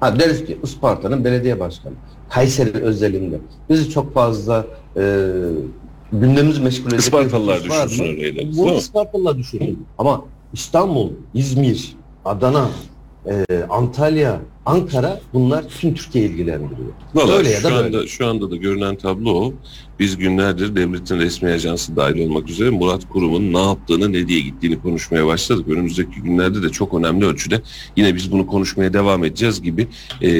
[0.00, 1.94] Ha deriz ki Isparta'nın belediye başkanı.
[2.30, 3.38] Kayseri özelinde.
[3.68, 5.26] Bizi çok fazla e,
[6.12, 7.04] gündemimizi meşgul edecek.
[7.04, 8.12] Ispartalılar düşünsün mı?
[8.12, 8.70] öyle deriz, Bu?
[8.70, 9.86] Ispartalılar düşünsün.
[9.98, 12.68] Ama İstanbul, İzmir, Adana,
[13.26, 16.88] e, Antalya, Ankara bunlar tüm Türkiye ilgilendiriyor.
[17.14, 17.86] Vallahi Öyle ya da şu böyle.
[17.96, 19.54] anda şu anda da görünen tablo o.
[19.98, 24.82] Biz günlerdir devletin resmi ajansı dahil olmak üzere Murat Kurum'un ne yaptığını, ne diye gittiğini
[24.82, 25.68] konuşmaya başladık.
[25.68, 27.62] Önümüzdeki günlerde de çok önemli ölçüde
[27.96, 29.88] yine biz bunu konuşmaya devam edeceğiz gibi
[30.22, 30.30] Ee,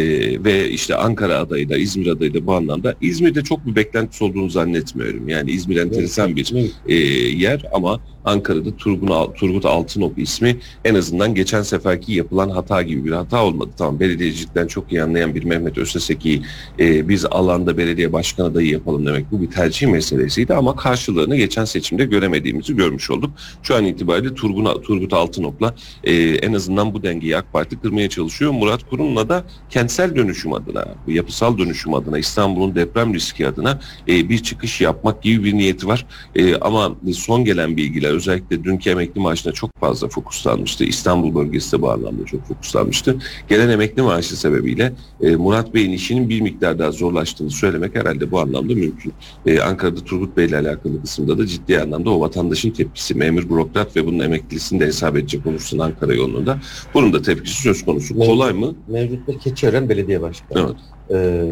[0.45, 4.51] ve işte Ankara adayı da İzmir adayı da bu anlamda İzmir'de çok bir beklentisi olduğunu
[4.51, 5.29] zannetmiyorum.
[5.29, 6.55] Yani İzmir enteresan bir
[6.89, 6.95] e,
[7.37, 13.13] yer ama Ankara'da Turgun Turgut Altınok ismi en azından geçen seferki yapılan hata gibi bir
[13.13, 13.71] hata olmadı.
[13.79, 16.43] Tamam belediyecilikten çok iyi anlayan bir Mehmet Özteseki'yi
[16.79, 21.65] e, biz alanda belediye başkan adayı yapalım demek bu bir tercih meselesiydi ama karşılığını geçen
[21.65, 23.31] seçimde göremediğimizi görmüş olduk.
[23.63, 28.51] Şu an itibariyle Turgun, Turgut Altınok'la e, en azından bu dengeyi AK Parti kırmaya çalışıyor.
[28.51, 34.39] Murat Kurum'la da kentsel dönüşüm adına, yapısal dönüşüm adına, İstanbul'un deprem riski adına e, bir
[34.39, 36.07] çıkış yapmak gibi bir niyeti var.
[36.35, 40.85] E, ama son gelen bilgiler özellikle dünkü emekli maaşına çok fazla fokuslanmıştı.
[40.85, 43.17] İstanbul bölgesi de bu anlamda çok fokuslanmıştı.
[43.49, 48.41] Gelen emekli maaşı sebebiyle e, Murat Bey'in işinin bir miktar daha zorlaştığını söylemek herhalde bu
[48.41, 49.13] anlamda mümkün.
[49.47, 53.97] E, Ankara'da Turgut Bey ile alakalı kısımda da ciddi anlamda o vatandaşın tepkisi, memur bürokrat
[53.97, 56.59] ve bunun emeklisini de hesap edecek olursun Ankara yolunda.
[56.95, 58.15] Bunun da tepkisi söz konusu.
[58.17, 58.27] Evet.
[58.27, 58.75] Kolay mı?
[58.89, 60.59] Mevcutta Keçiören Belediye Başkanı.
[60.59, 60.77] Evet.
[61.11, 61.45] Ee,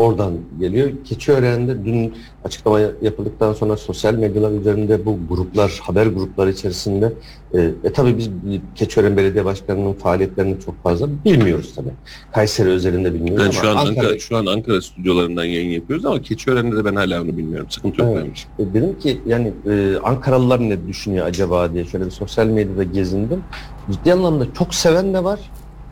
[0.00, 0.90] oradan geliyor.
[1.04, 7.12] Keçiören'de dün açıklama yapıldıktan sonra sosyal medyalar üzerinde bu gruplar, haber grupları içerisinde
[7.54, 8.30] e, e tabii biz
[8.74, 11.92] Keçiören Belediye Başkanı'nın faaliyetlerini çok fazla bilmiyoruz tabii.
[12.32, 16.06] Kayseri özelinde bilmiyoruz Ben ama şu an Ankara, Ankara, şu an Ankara stüdyolarından yayın yapıyoruz
[16.06, 17.66] ama Keçiören'de de ben hala onu bilmiyorum.
[17.70, 18.46] Sıkıntı yok Evet.
[18.58, 23.42] E, Dedim ki yani e, Ankaralılar ne düşünüyor acaba diye şöyle bir sosyal medyada gezindim.
[23.90, 25.40] Ciddi anlamda çok seven de var.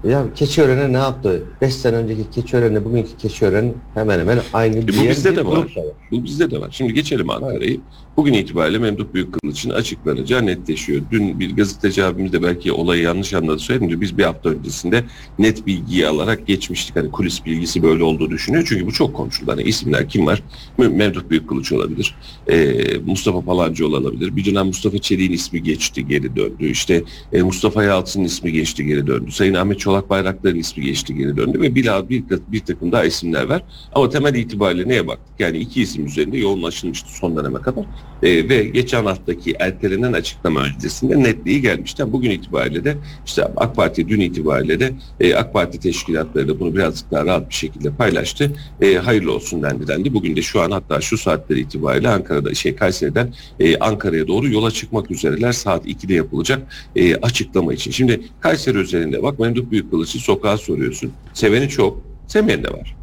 [0.05, 1.43] Ya Keçiören'e ne yaptı?
[1.61, 5.75] 5 sene önceki Keçiören'le bugünkü Keçiören hemen hemen aynı bu diyen bizde bir de var.
[6.11, 6.69] Bu bizde de var.
[6.71, 7.81] Şimdi geçelim Ankara'yı.
[8.17, 11.03] Bugün itibariyle Memduh Büyükkılıç'ın açıklanacağı netleşiyor.
[11.11, 15.05] Dün bir gazeteci abimiz de belki olayı yanlış anladı söyleyince biz bir hafta öncesinde
[15.39, 16.97] net bilgiyi alarak geçmiştik.
[16.97, 18.65] Hani kulis bilgisi böyle olduğu düşünüyor.
[18.69, 19.53] Çünkü bu çok konuşuldu.
[19.53, 20.43] Hani isimler kim var?
[20.79, 22.15] Me- Memduh Büyükkılıç olabilir.
[22.51, 22.75] Ee,
[23.07, 24.37] Mustafa Palancıoğlu olabilir.
[24.37, 26.67] Bir dönem Mustafa Çelik'in ismi geçti geri döndü.
[26.71, 29.33] İşte e, Mustafa Yalçın'ın ismi geçti geri döndü.
[29.33, 33.45] Sayın Ahmet Çolak Bayraktar'ın ismi geçti geri döndü ve bir, bir, bir takım daha isimler
[33.45, 33.63] var.
[33.93, 35.41] Ama temel itibariyle neye baktık?
[35.41, 37.85] Yani iki isim üzerinde yoğunlaşılmıştı son döneme kadar.
[38.23, 42.13] E, ve geçen haftaki ertelenen açıklama öncesinde netliği gelmişti.
[42.13, 42.97] Bugün itibariyle de
[43.27, 47.49] işte AK Parti dün itibariyle de e, AK Parti teşkilatları da bunu birazcık daha rahat
[47.49, 48.53] bir şekilde paylaştı.
[48.81, 50.15] E, hayırlı olsun dendi dendi.
[50.15, 54.71] Bugün de şu an hatta şu saatleri itibariyle Ankara'da şey Kayseri'den e, Ankara'ya doğru yola
[54.71, 55.53] çıkmak üzereler.
[55.53, 56.63] Saat 2'de yapılacak
[56.97, 57.91] e, açıklama için.
[57.91, 61.13] Şimdi Kayseri üzerinde bak Memduh Büyükkılıç'ı sokağa soruyorsun.
[61.35, 62.97] Seveni çok, sevmeyeni de var.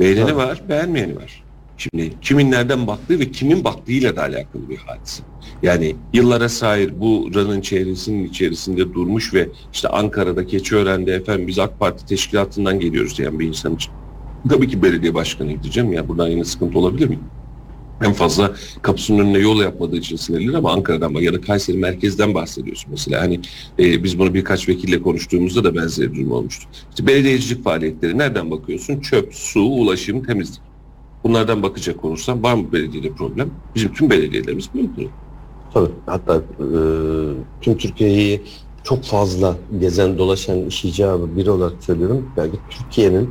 [0.00, 0.36] Beğeneni Evet.
[0.36, 1.42] var, beğenmeyeni var.
[1.76, 5.22] Şimdi kimin nereden baktığı ve kimin baktığıyla da alakalı bir hadise.
[5.62, 11.78] Yani yıllara sahip bu ranın çevresinin içerisinde durmuş ve işte Ankara'da Keçiören'de efendim biz AK
[11.80, 13.92] Parti teşkilatından geliyoruz diyen bir insan için.
[14.48, 17.18] Tabii ki belediye başkanı gideceğim ya buradan yine sıkıntı olabilir mi?
[18.04, 22.90] En fazla kapısının önüne yol yapmadığı için sinirliler ama Ankara'dan ya da Kayseri merkezden bahsediyorsun
[22.90, 23.20] mesela.
[23.20, 23.40] Hani
[23.78, 26.68] e, biz bunu birkaç vekille konuştuğumuzda da benzer durum olmuştu.
[26.90, 29.00] İşte belediyecilik faaliyetleri nereden bakıyorsun?
[29.00, 30.60] Çöp, su, ulaşım, temizlik.
[31.24, 33.50] Bunlardan bakacak olursam var mı belediyede problem?
[33.74, 34.90] Bizim tüm belediyelerimiz mi?
[35.74, 35.90] Tabii.
[36.06, 36.68] Hatta e,
[37.60, 38.42] tüm Türkiye'yi
[38.84, 42.30] çok fazla gezen dolaşan iş icabı biri olarak söylüyorum.
[42.36, 43.30] Belki Türkiye'nin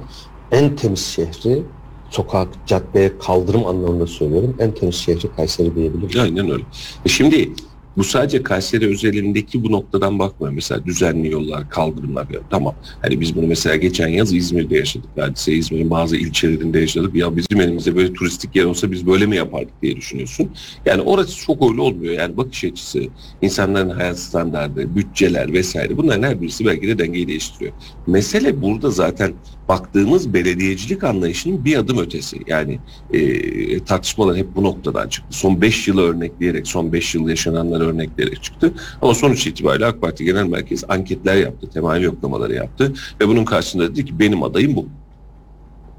[0.51, 1.63] en temiz şehri
[2.09, 4.55] sokak, caddeye kaldırım anlamında söylüyorum.
[4.59, 6.21] En temiz şehri Kayseri diyebilirim.
[6.21, 6.63] Aynen öyle.
[7.05, 7.53] E şimdi
[7.99, 10.53] bu sadece Kayseri özelindeki bu noktadan bakmıyor.
[10.53, 12.27] Mesela düzenli yollar, kaldırımlar.
[12.29, 12.75] Ya, tamam.
[13.01, 15.09] Hani biz bunu mesela geçen yaz İzmir'de yaşadık.
[15.19, 17.15] Hadise İzmir'in bazı ilçelerinde yaşadık.
[17.15, 20.51] Ya bizim elimizde böyle turistik yer olsa biz böyle mi yapardık diye düşünüyorsun.
[20.85, 22.13] Yani orası çok öyle olmuyor.
[22.13, 23.03] Yani bakış açısı,
[23.41, 27.73] insanların hayat standartı, bütçeler vesaire bunların her birisi belki de dengeyi değiştiriyor.
[28.07, 29.33] Mesele burada zaten
[29.69, 32.37] baktığımız belediyecilik anlayışının bir adım ötesi.
[32.47, 32.79] Yani
[33.13, 35.37] e, tartışmalar hep bu noktadan çıktı.
[35.37, 38.73] Son 5 yılı örnekleyerek, son 5 yıl yaşananları örnekleyerek çıktı.
[39.01, 43.91] Ama sonuç itibariyle AK Parti Genel Merkezi anketler yaptı, temayül yoklamaları yaptı ve bunun karşısında
[43.91, 44.87] dedi ki benim adayım bu.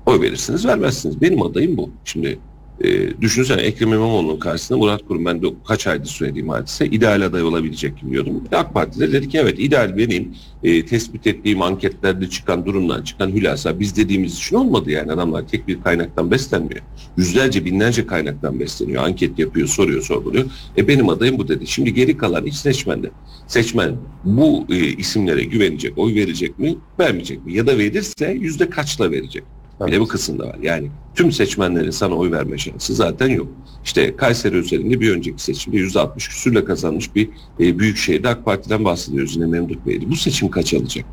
[0.07, 1.21] Oy verirsiniz, vermezsiniz.
[1.21, 1.91] Benim adayım bu.
[2.05, 2.39] Şimdi
[2.81, 7.43] e, düşünsene Ekrem İmamoğlu'nun karşısında Murat Kurum ben de kaç aydır söylediğim hadise ideal aday
[7.43, 8.45] olabilecek gibi diyordum.
[8.53, 13.29] AK Parti de dedi ki evet ideal benim e, tespit ettiğim anketlerde çıkan durumdan çıkan
[13.31, 16.81] hülasa biz dediğimiz için olmadı yani adamlar tek bir kaynaktan beslenmiyor.
[17.17, 19.03] Yüzlerce binlerce kaynaktan besleniyor.
[19.03, 20.45] Anket yapıyor, soruyor, sorguluyor.
[20.77, 21.67] E benim adayım bu dedi.
[21.67, 23.11] Şimdi geri kalan iş seçmende.
[23.47, 27.55] Seçmen bu e, isimlere güvenecek, oy verecek mi, vermeyecek mi?
[27.55, 29.45] Ya da verirse yüzde kaçla verecek?
[29.87, 30.57] Bir de bu kısımda var.
[30.63, 33.49] Yani tüm seçmenlerin sana oy verme şansı zaten yok.
[33.85, 37.29] İşte Kayseri üzerinde bir önceki seçimde %60 küsürle kazanmış bir
[37.61, 40.11] e, büyük şehirde AK Parti'den bahsediyoruz yine Memduh Bey'di.
[40.11, 41.05] Bu seçim kaç alacak?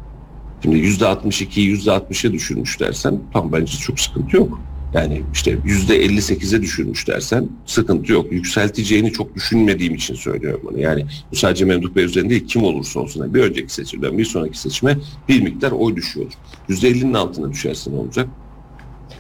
[0.64, 4.60] Şimdi %62'yi %60'a düşürmüş dersen tam bence çok sıkıntı yok.
[4.94, 8.32] Yani işte %58'e düşürmüş dersen sıkıntı yok.
[8.32, 10.80] Yükselteceğini çok düşünmediğim için söylüyorum bunu.
[10.80, 13.34] Yani bu sadece Memduh Bey üzerinde değil, kim olursa olsun.
[13.34, 14.98] Bir önceki seçimden bir sonraki seçime
[15.30, 16.32] bir miktar oy düşüyor.
[16.70, 18.28] %50'nin altına düşerse ne olacak?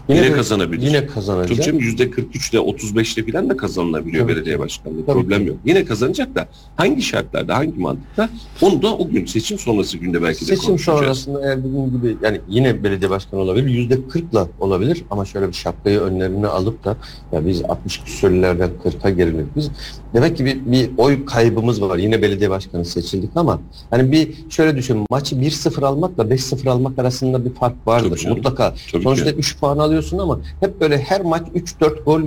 [0.10, 0.88] Yine de- kazanabilir.
[0.88, 1.64] Yine kazanacak.
[1.64, 5.06] canım yüzde 43'le 35'le falan da kazanılabiliyor Tabii belediye başkanlığı.
[5.06, 5.58] Tabii Problem yok.
[5.66, 8.30] Yine kazanacak da hangi şartlarda, hangi mantıkta
[8.62, 12.42] onu da o gün seçim sonrası günde belki de Seçim sonrasında eğer dediğim gibi yani
[12.50, 13.70] yine belediye başkanı olabilir.
[13.70, 16.98] Yüzde kırkla olabilir ama şöyle bir şapkayı önlerine alıp da
[17.32, 19.56] ya biz 60 küsürlerden 40'a geriledik.
[19.56, 19.70] Biz
[20.14, 21.98] demek ki bir, bir oy kaybımız var.
[21.98, 27.46] Yine belediye başkanı seçildik ama hani bir şöyle düşün maçı 1-0 almakla 5-0 almak arasında
[27.46, 28.26] bir fark vardır.
[28.30, 28.74] Mutlaka.
[28.92, 29.36] Tabii Sonuçta ki.
[29.38, 32.22] 3 puan alıyorsun ama hep böyle her maç 3-4 gol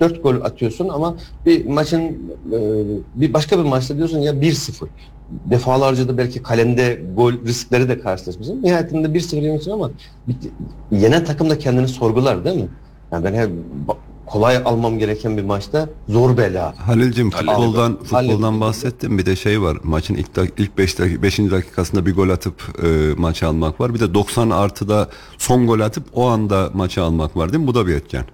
[0.00, 2.58] 3-4 gol atıyorsun ama bir maçın e,
[3.14, 4.86] bir başka bir maçta diyorsun ya 1-0
[5.50, 8.62] defalarca da belki kalemde gol riskleri de karşılaşmışsın.
[8.62, 9.90] Nihayetinde 1-0 yeniyorsun ama
[10.90, 12.68] yenen takım da kendini sorgular değil mi?
[13.12, 13.34] Yani ben
[13.88, 16.74] ba- kolay almam gereken bir maçta zor bela.
[16.86, 18.60] Halil'cim futboldan futboldan Halledin.
[18.60, 19.18] bahsettim.
[19.18, 19.78] Bir de şey var.
[19.82, 21.38] Maçın ilk ilk 5 dakika 5.
[21.38, 23.94] dakikasında bir gol atıp e, maçı almak var.
[23.94, 25.08] Bir de 90 artıda
[25.38, 27.66] son gol atıp o anda maçı almak var değil mi?
[27.66, 28.24] Bu da bir etken.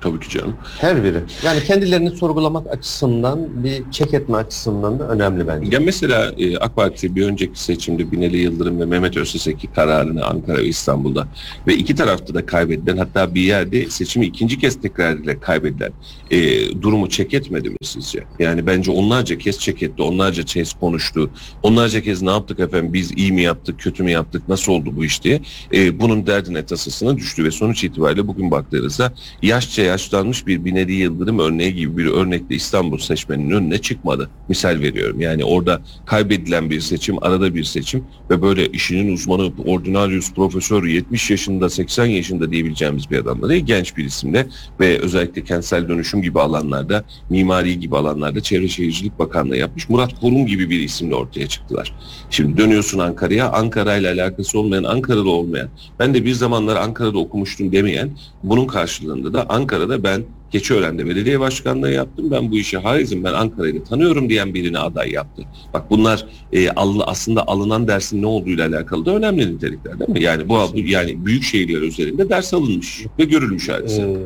[0.00, 0.54] Tabii ki canım.
[0.78, 1.18] Her biri.
[1.44, 5.74] Yani kendilerini sorgulamak açısından bir çek etme açısından da önemli bence.
[5.74, 10.58] Ya mesela e, AK Parti bir önceki seçimde Binali Yıldırım ve Mehmet Özteseki kararını Ankara
[10.58, 11.28] ve İstanbul'da
[11.66, 15.92] ve iki tarafta da kaybedilen hatta bir yerde seçimi ikinci kez tekrar ile kaybedilen
[16.30, 16.38] e,
[16.82, 18.24] durumu çek etmedi mi sizce?
[18.38, 21.30] Yani bence onlarca kez çek etti, onlarca kez konuştu,
[21.62, 25.04] onlarca kez ne yaptık efendim biz iyi mi yaptık, kötü mü yaptık, nasıl oldu bu
[25.04, 25.40] iş diye
[25.74, 31.38] e, bunun derdine tasasına düştü ve sonuç itibariyle bugün baktığınızda yaşça yaşlanmış bir Binali Yıldırım
[31.38, 34.30] örneği gibi bir örnekle İstanbul seçmeninin önüne çıkmadı.
[34.48, 35.20] Misal veriyorum.
[35.20, 41.30] Yani orada kaybedilen bir seçim, arada bir seçim ve böyle işinin uzmanı, ordinarius profesör 70
[41.30, 44.46] yaşında, 80 yaşında diyebileceğimiz bir adamla değil, genç bir isimle
[44.80, 49.88] ve özellikle kentsel dönüşüm gibi alanlarda, mimari gibi alanlarda Çevre Şehircilik Bakanlığı yapmış.
[49.88, 51.92] Murat Korum gibi bir isimle ortaya çıktılar.
[52.30, 57.72] Şimdi dönüyorsun Ankara'ya, Ankara ile alakası olmayan, Ankaralı olmayan, ben de bir zamanlar Ankara'da okumuştum
[57.72, 58.10] demeyen,
[58.42, 59.50] bunun karşılığında da
[59.80, 62.30] Ankara'da ben Keçiören'de belediye başkanlığı yaptım.
[62.30, 65.42] Ben bu işi haizim, ben Ankara'yı tanıyorum diyen birini aday yaptı.
[65.74, 70.22] Bak bunlar e, al- aslında alınan dersin ne olduğuyla alakalı da önemli nitelikler değil mi?
[70.22, 74.02] Yani bu yani büyük şehirler üzerinde ders alınmış ve görülmüş hadise.
[74.02, 74.16] Ee,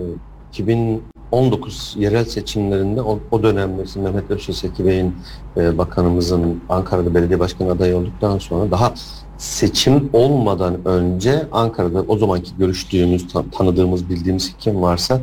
[0.53, 5.15] 2019 yerel seçimlerinde o, o dönem mesela Mehmet Özçeseki Bey'in
[5.57, 8.95] e, bakanımızın Ankara'da belediye başkanı adayı olduktan sonra daha
[9.45, 15.21] seçim olmadan önce Ankara'da o zamanki görüştüğümüz, tan- tanıdığımız, bildiğimiz kim varsa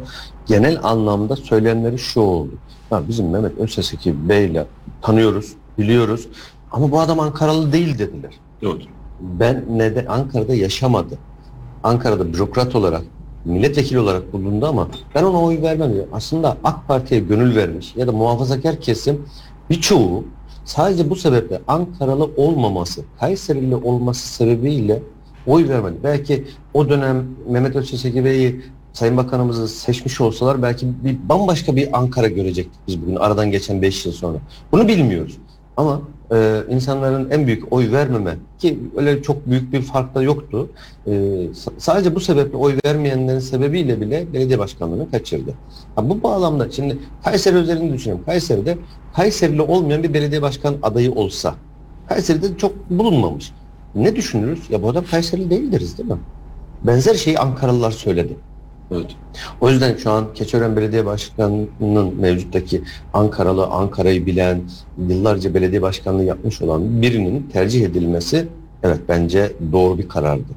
[0.47, 2.51] genel anlamda söylemleri şu oldu.
[2.91, 4.65] Ya bizim Mehmet Özçeseki Bey'le
[5.01, 6.27] tanıyoruz, biliyoruz
[6.71, 8.33] ama bu adam Ankaralı değil dediler.
[8.61, 8.79] Doğru.
[9.21, 11.17] Ben neden Ankara'da yaşamadı.
[11.83, 13.01] Ankara'da bürokrat olarak,
[13.45, 15.93] milletvekili olarak bulundu ama ben ona oy vermem.
[15.93, 16.05] diyor.
[16.13, 19.25] Aslında AK Parti'ye gönül vermiş ya da muhafazakar kesim
[19.69, 20.23] birçoğu
[20.71, 24.99] sadece bu sebeple Ankaralı olmaması, Kayserili olması sebebiyle
[25.47, 25.95] oy vermedi.
[26.03, 28.61] Belki o dönem Mehmet Özçeseki Bey'i
[28.93, 34.05] Sayın Bakanımızı seçmiş olsalar belki bir bambaşka bir Ankara görecektik biz bugün aradan geçen 5
[34.05, 34.37] yıl sonra.
[34.71, 35.37] Bunu bilmiyoruz.
[35.81, 40.69] Ama e, insanların en büyük oy vermeme ki öyle çok büyük bir fark da yoktu.
[41.07, 45.53] E, sa- sadece bu sebeple oy vermeyenlerin sebebiyle bile belediye başkanlığını kaçırdı.
[45.95, 48.23] Ha, bu bağlamda şimdi Kayseri özelini düşünelim.
[48.25, 48.77] Kayseri'de
[49.15, 51.55] Kayserili olmayan bir belediye başkan adayı olsa
[52.09, 53.51] Kayseri'de çok bulunmamış.
[53.95, 54.59] Ne düşünürüz?
[54.69, 56.17] Ya bu adam Kayserili değil değil mi?
[56.83, 58.37] Benzer şeyi Ankaralılar söyledi.
[58.91, 59.15] Evet.
[59.61, 62.81] O yüzden şu an Keçiören Belediye Başkanı'nın mevcuttaki
[63.13, 64.61] Ankaralı, Ankara'yı bilen,
[65.09, 68.47] yıllarca belediye başkanlığı yapmış olan birinin tercih edilmesi
[68.83, 70.53] evet bence doğru bir karardı.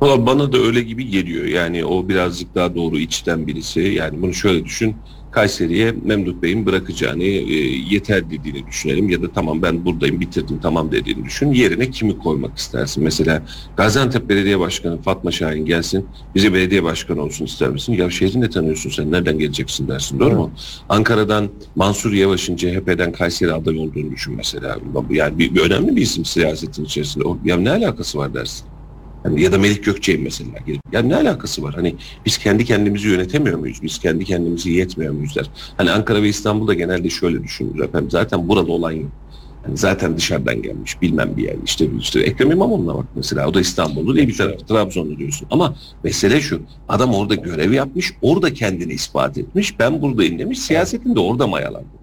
[0.00, 1.44] Valla bana da öyle gibi geliyor.
[1.44, 3.80] Yani o birazcık daha doğru içten birisi.
[3.80, 4.96] Yani bunu şöyle düşün.
[5.30, 7.54] Kayseri'ye Memduh Bey'in bırakacağını e,
[7.90, 11.52] yeter dediğini düşünelim ya da tamam ben buradayım bitirdim tamam dediğini düşün.
[11.52, 13.04] Yerine kimi koymak istersin?
[13.04, 13.42] Mesela
[13.76, 17.92] Gaziantep Belediye Başkanı Fatma Şahin gelsin bize belediye başkanı olsun ister misin?
[17.92, 20.50] Ya şehri ne tanıyorsun sen nereden geleceksin dersin doğru mu?
[20.88, 24.78] Ankara'dan Mansur Yavaş'ın CHP'den Kayseri aday olduğunu düşün mesela.
[25.10, 27.24] Yani bir, bir önemli bir isim siyasetin içerisinde.
[27.24, 28.66] O, ya ne alakası var dersin?
[29.24, 30.50] Yani ya da Melik Gökçe'nin mesela.
[30.92, 31.74] Ya ne alakası var?
[31.74, 33.78] Hani biz kendi kendimizi yönetemiyor muyuz?
[33.82, 35.34] Biz kendi kendimizi yetmiyor muyuz.
[35.76, 38.10] Hani Ankara ve İstanbul'da genelde şöyle düşünülür efendim.
[38.10, 39.10] Zaten burada olan yok.
[39.66, 41.56] Yani zaten dışarıdan gelmiş bilmem bir yer.
[41.64, 43.48] İşte, işte Ekrem İmamoğlu'na bak mesela.
[43.48, 45.48] O da İstanbullu değil bir tarafı Trabzonlu diyorsun.
[45.50, 46.62] Ama mesele şu.
[46.88, 48.12] Adam orada görev yapmış.
[48.22, 49.78] Orada kendini ispat etmiş.
[49.78, 50.58] Ben buradayım demiş.
[50.58, 51.46] Siyasetin de orada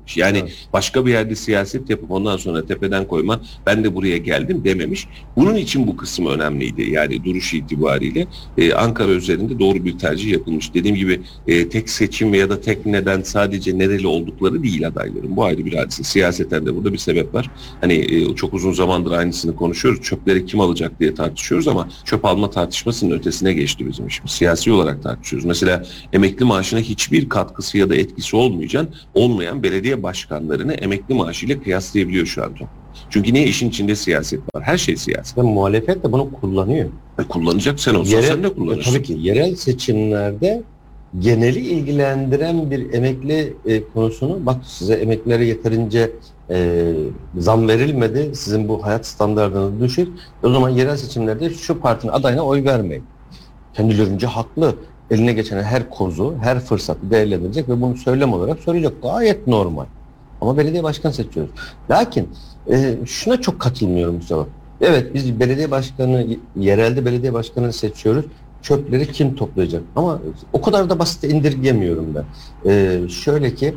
[0.07, 0.17] mayalanmış.
[0.17, 0.67] Yani Evet.
[0.73, 5.07] başka bir yerde siyaset yapıp ondan sonra tepeden koyma ben de buraya geldim dememiş.
[5.35, 6.91] Bunun için bu kısım önemliydi.
[6.91, 10.73] Yani duruş itibariyle e, Ankara üzerinde doğru bir tercih yapılmış.
[10.73, 15.35] Dediğim gibi e, tek seçim ya da tek neden sadece nereli oldukları değil adayların.
[15.35, 16.03] Bu ayrı bir hadise.
[16.03, 17.49] Siyaseten de burada bir sebep var.
[17.81, 20.01] Hani e, çok uzun zamandır aynısını konuşuyoruz.
[20.01, 24.31] Çöpleri kim alacak diye tartışıyoruz ama çöp alma tartışmasının ötesine geçti bizim işimiz.
[24.31, 25.45] Siyasi olarak tartışıyoruz.
[25.45, 32.25] Mesela emekli maaşına hiçbir katkısı ya da etkisi olmayan olmayan belediye başkanlarını emekli maaşıyla kıyaslayabiliyor
[32.25, 32.67] şu an toplum.
[33.09, 34.63] Çünkü niye işin içinde siyaset var?
[34.63, 35.37] Her şey siyaset.
[35.37, 36.89] Ve muhalefet de bunu kullanıyor.
[37.19, 38.91] E, kullanacak sen olsan sen de kullanırsın.
[38.91, 40.63] Tabii ki yerel seçimlerde
[41.19, 46.11] geneli ilgilendiren bir emekli e, konusunu bak size emeklilere yeterince
[46.49, 46.93] e,
[47.37, 48.35] zam verilmedi.
[48.35, 50.09] Sizin bu hayat standartınız düşük.
[50.43, 53.03] O zaman yerel seçimlerde şu partinin adayına oy vermeyin.
[53.73, 54.75] Kendilerince haklı.
[55.11, 59.01] Eline geçen her kozu, her fırsatı değerlendirecek ve bunu söylem olarak söyleyecek.
[59.01, 59.85] Gayet normal.
[60.41, 61.51] Ama belediye başkanı seçiyoruz.
[61.91, 62.29] Lakin
[62.71, 64.45] e, şuna çok katılmıyorum Mustafa.
[64.81, 68.25] Evet biz belediye başkanı, yerelde belediye başkanını seçiyoruz.
[68.61, 69.83] Çöpleri kim toplayacak?
[69.95, 70.19] Ama
[70.53, 72.23] o kadar da basit indirgemiyorum ben.
[72.71, 73.75] Ee, şöyle ki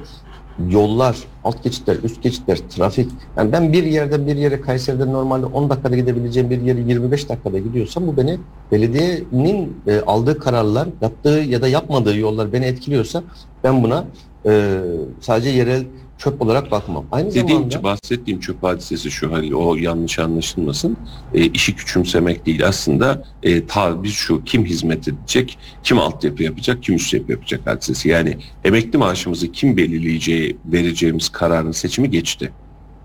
[0.69, 3.09] yollar, alt geçitler, üst geçitler, trafik.
[3.37, 7.59] Yani ben bir yerden bir yere Kayseri'de normalde 10 dakikada gidebileceğim bir yere 25 dakikada
[7.59, 8.39] gidiyorsam bu beni
[8.73, 13.23] belediyenin e, aldığı kararlar, yaptığı ya da yapmadığı yollar beni etkiliyorsa
[13.65, 14.05] ben buna
[14.47, 14.81] e,
[15.21, 15.85] sadece yerel
[16.21, 17.07] çöp olarak bakmam.
[17.13, 20.97] Aynı Dediğim zamanda bahsettiğim çöp hadisesi şu hani o yanlış anlaşılmasın.
[21.35, 26.95] E, işi küçümsemek değil aslında e, tabir şu kim hizmet edecek, kim altyapı yapacak, kim
[26.95, 28.09] üst yapı yapacak hadisesi.
[28.09, 32.53] Yani emekli maaşımızı kim belirleyeceği vereceğimiz kararın seçimi geçti.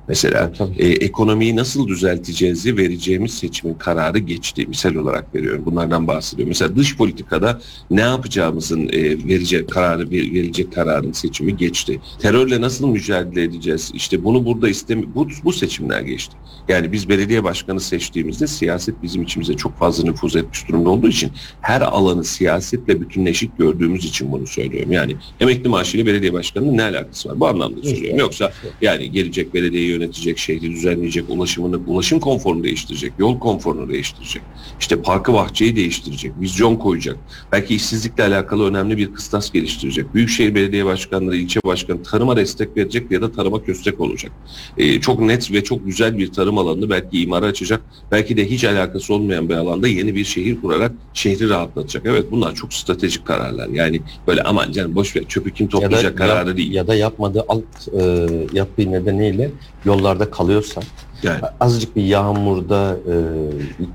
[0.08, 4.66] Mesela Tabii, e, ekonomiyi nasıl düzelteceğizi vereceğimiz seçimin kararı geçti.
[4.68, 5.64] Misal olarak veriyorum.
[5.66, 6.50] Bunlardan bahsediyorum.
[6.50, 12.00] Mesela dış politikada ne yapacağımızın e, verecek kararı ver- verilecek kararın seçimi geçti.
[12.20, 13.92] Terörle nasıl mücadele edeceğiz?
[13.94, 16.36] İşte bunu burada istemi bu, bu seçimler geçti.
[16.68, 21.32] Yani biz belediye başkanı seçtiğimizde siyaset bizim içimize çok fazla nüfuz etmiş durumda olduğu için
[21.62, 24.92] her alanı siyasetle bütünleşik gördüğümüz için bunu söylüyorum.
[24.92, 27.40] Yani emekli maaşıyla belediye başkanının ne alakası var?
[27.40, 28.20] Bu anlamda söylüyorum.
[28.20, 34.42] Yoksa yani gelecek belediyeyi yönetecek, şehri düzenleyecek, ulaşımını, ulaşım konforunu değiştirecek, yol konforunu değiştirecek.
[34.80, 37.18] İşte parkı bahçeyi değiştirecek, vizyon koyacak.
[37.52, 40.14] Belki işsizlikle alakalı önemli bir kıstas geliştirecek.
[40.16, 44.32] Büyükşehir Belediye Başkanları, ilçe başkanı tarıma destek verecek ya da tarıma köstek olacak.
[44.78, 47.82] Ee, çok net ve çok güzel bir tarım alanını belki imara açacak.
[48.12, 52.06] Belki de hiç alakası olmayan bir alanda yeni bir şehir kurarak şehri rahatlatacak.
[52.06, 53.68] Evet bunlar çok stratejik kararlar.
[53.68, 56.74] Yani böyle aman canım boş ver çöpü kim toplayacak kararı yap- değil.
[56.74, 57.64] ya da yapmadığı alt
[58.02, 59.52] e, yaptığı nedeniyle
[59.86, 60.82] yollarda kalıyorsa
[61.24, 63.16] Yani azıcık bir yağmurda e,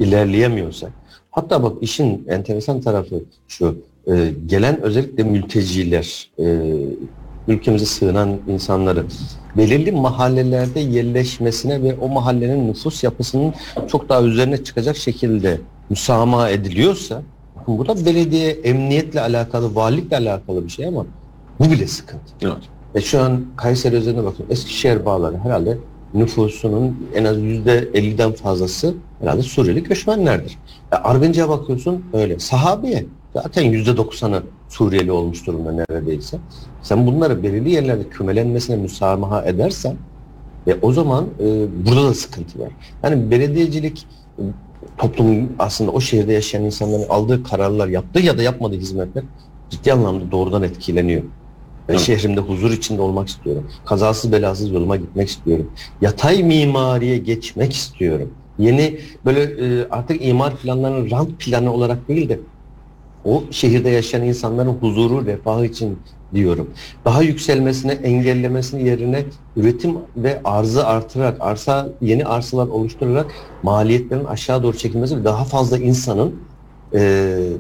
[0.05, 0.93] ilerleyemiyorsak
[1.31, 6.75] hatta bak işin enteresan tarafı şu e, gelen özellikle mülteciler e,
[7.49, 9.05] ülkemize sığınan insanları
[9.57, 13.55] belirli mahallelerde yerleşmesine ve o mahallenin nüfus yapısının
[13.89, 17.23] çok daha üzerine çıkacak şekilde müsamaha ediliyorsa
[17.67, 21.07] bu da belediye emniyetle alakalı, valilikle alakalı bir şey ama
[21.59, 22.33] bu bile sıkıntı.
[22.43, 22.80] evet.
[22.95, 24.47] E şu an Kayseri özeline bakın.
[24.51, 25.79] Eskişehir bağları herhalde
[26.15, 30.59] nüfusunun en az yüzde 50'den fazlası herhalde Suriyeli göçmenlerdir.
[30.93, 32.39] E Argınca'a bakıyorsun öyle.
[32.39, 36.39] Sahabiye zaten yüzde 90'ı Suriyeli olmuş durumda neredeyse.
[36.83, 39.97] Sen bunları belirli yerlerde kümelenmesine müsamaha edersen
[40.67, 42.69] e, o zaman e, burada da sıkıntı var.
[43.03, 44.07] Yani belediyecilik
[44.39, 44.43] e,
[44.99, 49.25] toplumun aslında o şehirde yaşayan insanların aldığı kararlar, yaptığı ya da yapmadığı hizmetler
[49.71, 51.23] ciddi anlamda doğrudan etkileniyor.
[51.91, 52.05] Ben Evet.
[52.07, 53.67] şehrimde huzur içinde olmak istiyorum.
[53.85, 55.71] Kazasız belasız yoluma gitmek istiyorum.
[56.01, 58.31] Yatay mimariye geçmek istiyorum.
[58.59, 62.41] Yeni böyle e, artık imar planlarının rant planı olarak değil de
[63.25, 65.99] o şehirde yaşayan insanların huzuru, refahı için
[66.35, 66.71] diyorum.
[67.05, 69.25] Daha yükselmesine, engellemesini yerine
[69.57, 73.27] üretim ve arzı artırarak, arsa yeni arsalar oluşturarak
[73.63, 76.35] maliyetlerin aşağı doğru çekilmesi ve daha fazla insanın
[76.95, 77.01] e,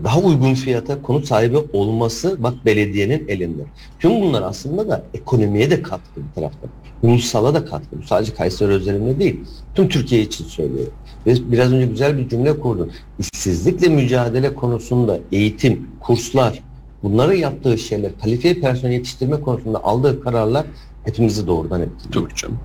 [0.04, 3.62] daha uygun fiyata konut sahibi olması bak belediyenin elinde.
[3.98, 6.70] Tüm bunlar aslında da ekonomiye de katkı bir taraftan.
[7.02, 7.96] Ulusala da katkı.
[8.06, 9.40] Sadece Kayseri özelinde değil.
[9.74, 10.92] Tüm Türkiye için söylüyorum.
[11.26, 12.90] Ve biraz önce güzel bir cümle kurdun.
[13.18, 16.62] İşsizlikle mücadele konusunda eğitim, kurslar,
[17.02, 20.66] bunları yaptığı şeyler, kalifiye personel yetiştirme konusunda aldığı kararlar
[21.04, 22.28] hepimizi doğrudan etkiliyor.
[22.28, 22.58] Tabii canım.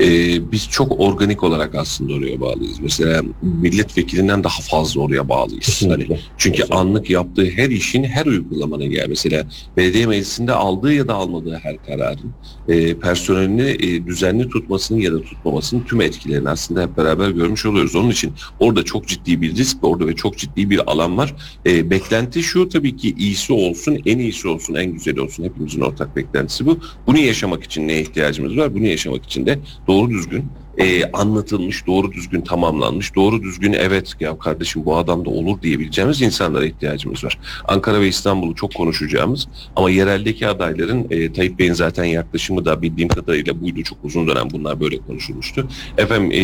[0.00, 2.80] Ee, biz çok organik olarak aslında oraya bağlıyız.
[2.80, 5.82] Mesela milletvekilinden daha fazla oraya bağlıyız.
[5.82, 6.06] Hani
[6.38, 6.74] çünkü Kesinlikle.
[6.74, 9.46] anlık yaptığı her işin her uygulamanın yani mesela
[9.76, 12.30] belediye meclisinde aldığı ya da almadığı her kararın
[12.68, 17.96] e, personelini e, düzenli tutmasının ya da tutmamasının tüm etkilerini aslında hep beraber görmüş oluyoruz.
[17.96, 21.34] Onun için orada çok ciddi bir risk ve orada ve çok ciddi bir alan var.
[21.66, 25.44] E, beklenti şu tabii ki iyisi olsun, en iyisi olsun, en güzeli olsun.
[25.44, 26.78] Hepimizin ortak beklentisi bu.
[27.06, 28.74] Bunu yaşamak için neye ihtiyacımız var?
[28.74, 30.44] Bunu yaşamak için de doğru düzgün
[30.78, 36.22] e, anlatılmış, doğru düzgün tamamlanmış, doğru düzgün evet ya kardeşim bu adam da olur diyebileceğimiz
[36.22, 37.38] insanlara ihtiyacımız var.
[37.68, 43.08] Ankara ve İstanbul'u çok konuşacağımız ama yereldeki adayların e, Tayyip Bey'in zaten yaklaşımı da bildiğim
[43.08, 43.82] kadarıyla buydu.
[43.82, 45.68] Çok uzun dönem bunlar böyle konuşulmuştu.
[45.98, 46.42] Efendim e,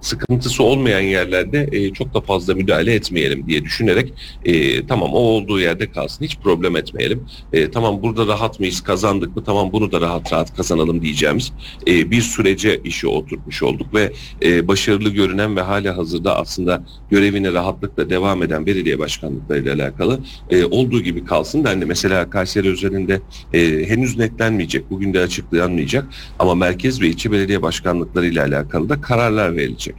[0.00, 4.12] sıkıntısı olmayan yerlerde e, çok da fazla müdahale etmeyelim diye düşünerek
[4.44, 7.26] e, tamam o olduğu yerde kalsın hiç problem etmeyelim.
[7.52, 11.52] E, tamam burada rahat mıyız kazandık mı tamam bunu da rahat rahat kazanalım diyeceğimiz
[11.86, 17.52] e, bir sürece işi oturtmuş olduk ve e, başarılı görünen ve hala hazırda aslında görevine
[17.52, 21.86] rahatlıkla devam eden belediye başkanlıklarıyla alakalı e, olduğu gibi kalsın dendi.
[21.86, 23.20] Mesela Kayseri özelinde
[23.52, 26.06] e, henüz netlenmeyecek, bugün de açıklanmayacak
[26.38, 29.94] ama merkez ve ilçe belediye başkanlıklarıyla alakalı da kararlar verilecek.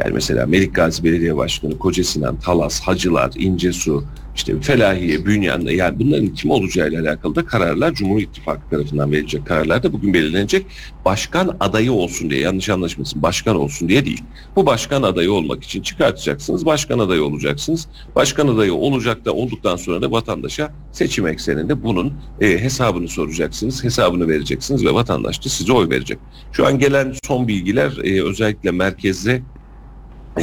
[0.00, 4.04] Yani mesela Melik Gazi Belediye Başkanı, Kocasinan, Talas, Hacılar, İncesu,
[4.34, 9.82] işte Felahiye, Bünyanlı yani bunların kim olacağıyla alakalı da kararlar Cumhur İttifakı tarafından verilecek kararlar
[9.82, 10.66] da bugün belirlenecek.
[11.04, 14.22] Başkan adayı olsun diye yanlış anlaşmasın başkan olsun diye değil.
[14.56, 16.66] Bu başkan adayı olmak için çıkartacaksınız.
[16.66, 17.88] Başkan adayı olacaksınız.
[18.16, 23.84] Başkan adayı olacak da olduktan sonra da vatandaşa seçim ekseninde bunun e, hesabını soracaksınız.
[23.84, 26.18] Hesabını vereceksiniz ve vatandaş da size oy verecek.
[26.52, 29.42] Şu an gelen son bilgiler e, özellikle merkezde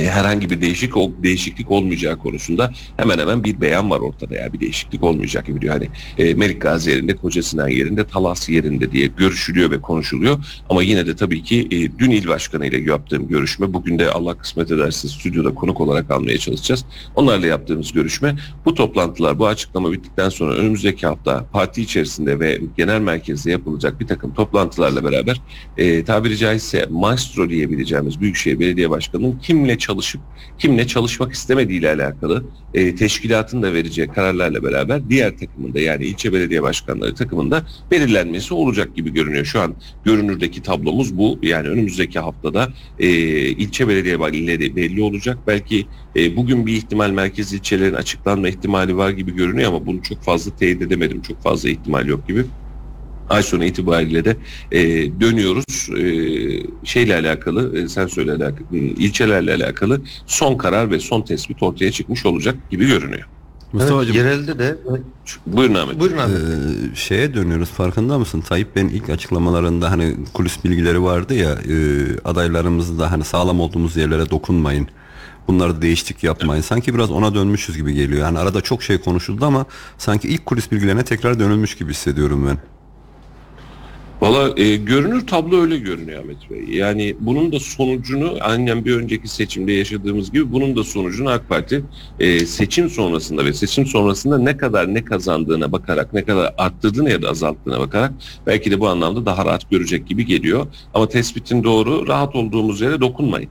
[0.05, 5.03] herhangi bir değişik değişiklik olmayacağı konusunda hemen hemen bir beyan var ortada ya bir değişiklik
[5.03, 5.73] olmayacak gibi diyor.
[5.73, 10.37] Hani e, Melik Gazi yerinde, Koca yerinde, Talas yerinde diye görüşülüyor ve konuşuluyor.
[10.69, 14.37] Ama yine de tabii ki e, dün il başkanı ile yaptığım görüşme, bugün de Allah
[14.37, 16.85] kısmet ederse stüdyoda konuk olarak almaya çalışacağız.
[17.15, 23.01] Onlarla yaptığımız görüşme bu toplantılar, bu açıklama bittikten sonra önümüzdeki hafta parti içerisinde ve genel
[23.01, 25.41] merkezde yapılacak bir takım toplantılarla beraber
[25.77, 30.21] e, tabiri caizse maestro diyebileceğimiz Büyükşehir Belediye Başkanı'nın kimle çalışıp
[30.59, 36.33] kimle çalışmak istemediği ile alakalı e, teşkilatın da vereceği kararlarla beraber diğer takımında yani ilçe
[36.33, 39.45] belediye başkanları takımında belirlenmesi olacak gibi görünüyor.
[39.45, 41.39] Şu an görünürdeki tablomuz bu.
[41.41, 42.69] Yani önümüzdeki haftada
[42.99, 43.09] e,
[43.49, 45.37] ilçe belediye başkanları belli olacak.
[45.47, 50.23] Belki e, bugün bir ihtimal merkez ilçelerin açıklanma ihtimali var gibi görünüyor ama bunu çok
[50.23, 51.21] fazla teyit edemedim.
[51.21, 52.45] Çok fazla ihtimal yok gibi
[53.29, 54.37] ay sonu itibariyle de
[54.71, 54.81] e,
[55.21, 55.89] dönüyoruz.
[55.97, 56.05] E,
[56.85, 61.91] şeyle alakalı, e, sen söyle alakalı, e, ilçelerle alakalı son karar ve son tespit ortaya
[61.91, 63.27] çıkmış olacak gibi görünüyor.
[63.73, 64.77] Mustafa'cığım Evet, yerelde de
[65.47, 65.99] Buyurun Ahmet.
[65.99, 66.31] buyurun abi.
[66.31, 68.41] Ee, şeye dönüyoruz farkında mısın?
[68.41, 71.75] Tayyip Bey'in ilk açıklamalarında hani kulis bilgileri vardı ya e,
[72.25, 74.87] adaylarımızı da hani sağlam olduğumuz yerlere dokunmayın.
[75.47, 76.61] Bunları değişiklik yapmayın.
[76.61, 78.19] Sanki biraz ona dönmüşüz gibi geliyor.
[78.21, 79.65] Yani arada çok şey konuşuldu ama
[79.97, 82.57] sanki ilk kulis bilgilerine tekrar dönülmüş gibi hissediyorum ben.
[84.21, 86.63] Valla e, görünür tablo öyle görünüyor Ahmet Bey.
[86.69, 91.83] Yani bunun da sonucunu aynen bir önceki seçimde yaşadığımız gibi bunun da sonucunu AK Parti
[92.19, 97.21] e, seçim sonrasında ve seçim sonrasında ne kadar ne kazandığına bakarak ne kadar arttırdığına ya
[97.21, 98.11] da azalttığına bakarak
[98.47, 100.67] belki de bu anlamda daha rahat görecek gibi geliyor.
[100.93, 103.49] Ama tespitin doğru rahat olduğumuz yere dokunmayın.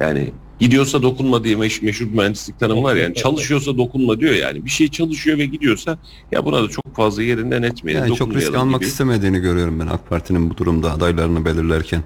[0.00, 4.70] Yani gidiyorsa dokunma diye meş, meşhur mühendislik tanımı var yani çalışıyorsa dokunma diyor yani bir
[4.70, 5.98] şey çalışıyor ve gidiyorsa
[6.32, 8.88] ya buna da çok fazla yerinden etmeyelim Yani çok risk almak gibi.
[8.88, 12.02] istemediğini görüyorum ben AK Parti'nin bu durumda adaylarını belirlerken.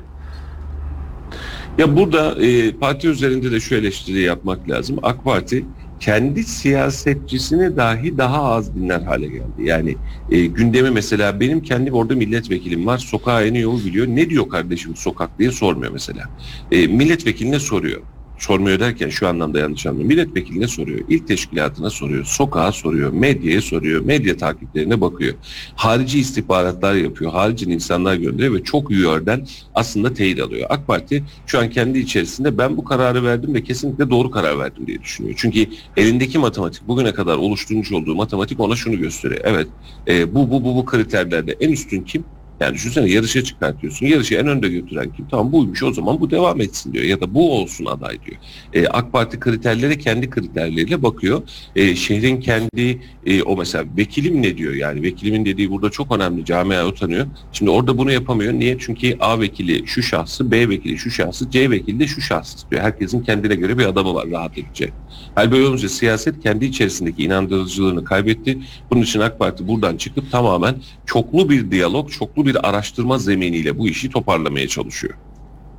[1.79, 4.97] Ya burada e, parti üzerinde de şu eleştiri yapmak lazım.
[5.03, 5.65] AK Parti
[6.01, 9.63] kendi siyasetçisini dahi daha az dinler hale geldi.
[9.63, 9.97] Yani
[10.31, 12.99] e, gündemi mesela benim kendi orada milletvekilim var.
[12.99, 14.07] Sokağa en yolu biliyor.
[14.07, 16.25] Ne diyor kardeşim sokak diye sormuyor mesela.
[16.73, 18.01] E, milletvekiline soruyor.
[18.41, 20.09] Sormuyor derken şu anlamda yanlış anlıyorum.
[20.09, 21.01] Milletvekiline soruyor.
[21.09, 22.25] İl teşkilatına soruyor.
[22.25, 23.13] Sokağa soruyor.
[23.13, 24.05] Medyaya soruyor.
[24.05, 25.35] Medya takiplerine bakıyor.
[25.75, 27.33] Harici istihbaratlar yapıyor.
[27.33, 30.67] Harici insanlar gönderiyor ve çok yörden aslında teyit alıyor.
[30.71, 34.87] AK Parti şu an kendi içerisinde ben bu kararı verdim ve kesinlikle doğru karar verdim
[34.87, 35.35] diye düşünüyor.
[35.39, 35.67] Çünkü
[35.97, 39.41] elindeki matematik bugüne kadar oluşturmuş olduğu matematik ona şunu gösteriyor.
[39.45, 39.69] Evet
[40.09, 42.25] e, bu bu bu bu kriterlerde en üstün kim?
[42.61, 44.07] Yani düşünsene yarışa çıkartıyorsun.
[44.07, 45.27] Yarışı en önde götüren kim?
[45.31, 47.05] Tamam buymuş o zaman bu devam etsin diyor.
[47.05, 48.37] Ya da bu olsun aday diyor.
[48.73, 51.43] E, AK Parti kriterlere kendi kriterleriyle bakıyor.
[51.77, 56.45] E, şehrin kendi e, o mesela vekilim ne diyor yani vekilimin dediği burada çok önemli
[56.45, 57.27] camia utanıyor.
[57.53, 58.53] Şimdi orada bunu yapamıyor.
[58.53, 58.77] Niye?
[58.79, 62.83] Çünkü A vekili şu şahsı, B vekili şu şahsı, C vekili de şu şahsı diyor.
[62.83, 64.93] Herkesin kendine göre bir adamı var rahat edecek.
[65.35, 68.59] Hal böyle olunca siyaset kendi içerisindeki inandırıcılığını kaybetti.
[68.91, 70.75] Bunun için AK Parti buradan çıkıp tamamen
[71.07, 75.15] çoklu bir diyalog, çoklu bir araştırma zeminiyle bu işi toparlamaya çalışıyor.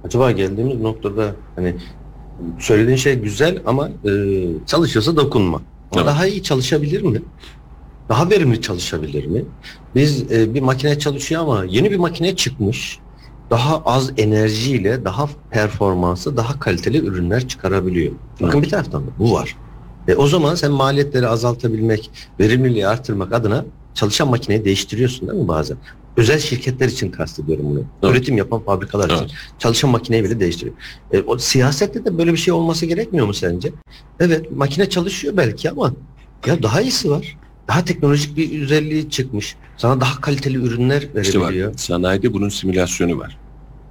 [0.04, 1.76] Acaba geldiğimiz noktada hani
[2.60, 4.12] söylediğin şey güzel ama e,
[4.68, 5.58] çalışıyorsa dokunma.
[5.58, 5.64] Ama
[5.96, 6.06] Evet.
[6.06, 7.22] Daha iyi çalışabilir mi?
[8.10, 9.46] Daha verimli çalışabilir mi?
[9.96, 13.00] Biz e, bir makine çalışıyor ama yeni bir makine çıkmış.
[13.50, 18.12] Daha az enerjiyle daha performanslı, daha kaliteli ürünler çıkarabiliyor.
[18.42, 19.56] Bakın bir taraftan da bu var.
[20.08, 25.78] E, o zaman sen maliyetleri azaltabilmek, verimliliği artırmak adına çalışan makineyi değiştiriyorsun değil mi bazen?
[26.18, 27.84] Özel şirketler için kastediyorum bunu.
[28.04, 28.16] Evet.
[28.16, 29.18] Üretim yapan fabrikalar için.
[29.20, 29.32] Evet.
[29.60, 30.76] Çalışan makineyi bile değiştiriyor.
[31.12, 33.72] E, o siyasette de böyle bir şey olması gerekmiyor mu sence?
[34.20, 35.94] Evet makine çalışıyor belki ama
[36.46, 37.38] ya daha iyisi var.
[37.68, 39.56] Daha teknolojik bir özelliği çıkmış.
[39.78, 41.70] Sana daha kaliteli ürünler İşte verebiliyor.
[41.72, 43.38] bak sanayide bunun simülasyonu var.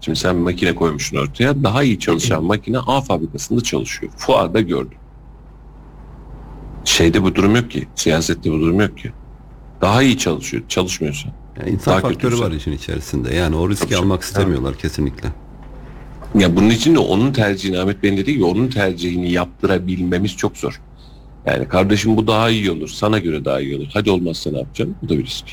[0.00, 1.62] Şimdi sen bir makine koymuşsun ortaya.
[1.62, 4.12] Daha iyi çalışan makine A fabrikasında çalışıyor.
[4.16, 4.98] Fuarda gördüm.
[6.84, 7.88] Şeyde bu durum yok ki.
[7.94, 9.12] Siyasette bu durum yok ki.
[9.80, 10.62] Daha iyi çalışıyor.
[10.68, 11.28] Çalışmıyorsa.
[11.60, 13.34] Yani insan Daha faktörü var işin içerisinde.
[13.34, 13.98] Yani o riski Tabii.
[13.98, 15.28] almak istemiyorlar kesinlikle.
[16.34, 20.80] Ya bunun için de onun tercihini Ahmet Bey'in dediği gibi onun tercihini yaptırabilmemiz çok zor.
[21.46, 22.88] Yani kardeşim bu daha iyi olur.
[22.88, 23.86] Sana göre daha iyi olur.
[23.92, 24.96] Hadi olmazsa ne yapacaksın?
[25.02, 25.46] Bu da bir risk.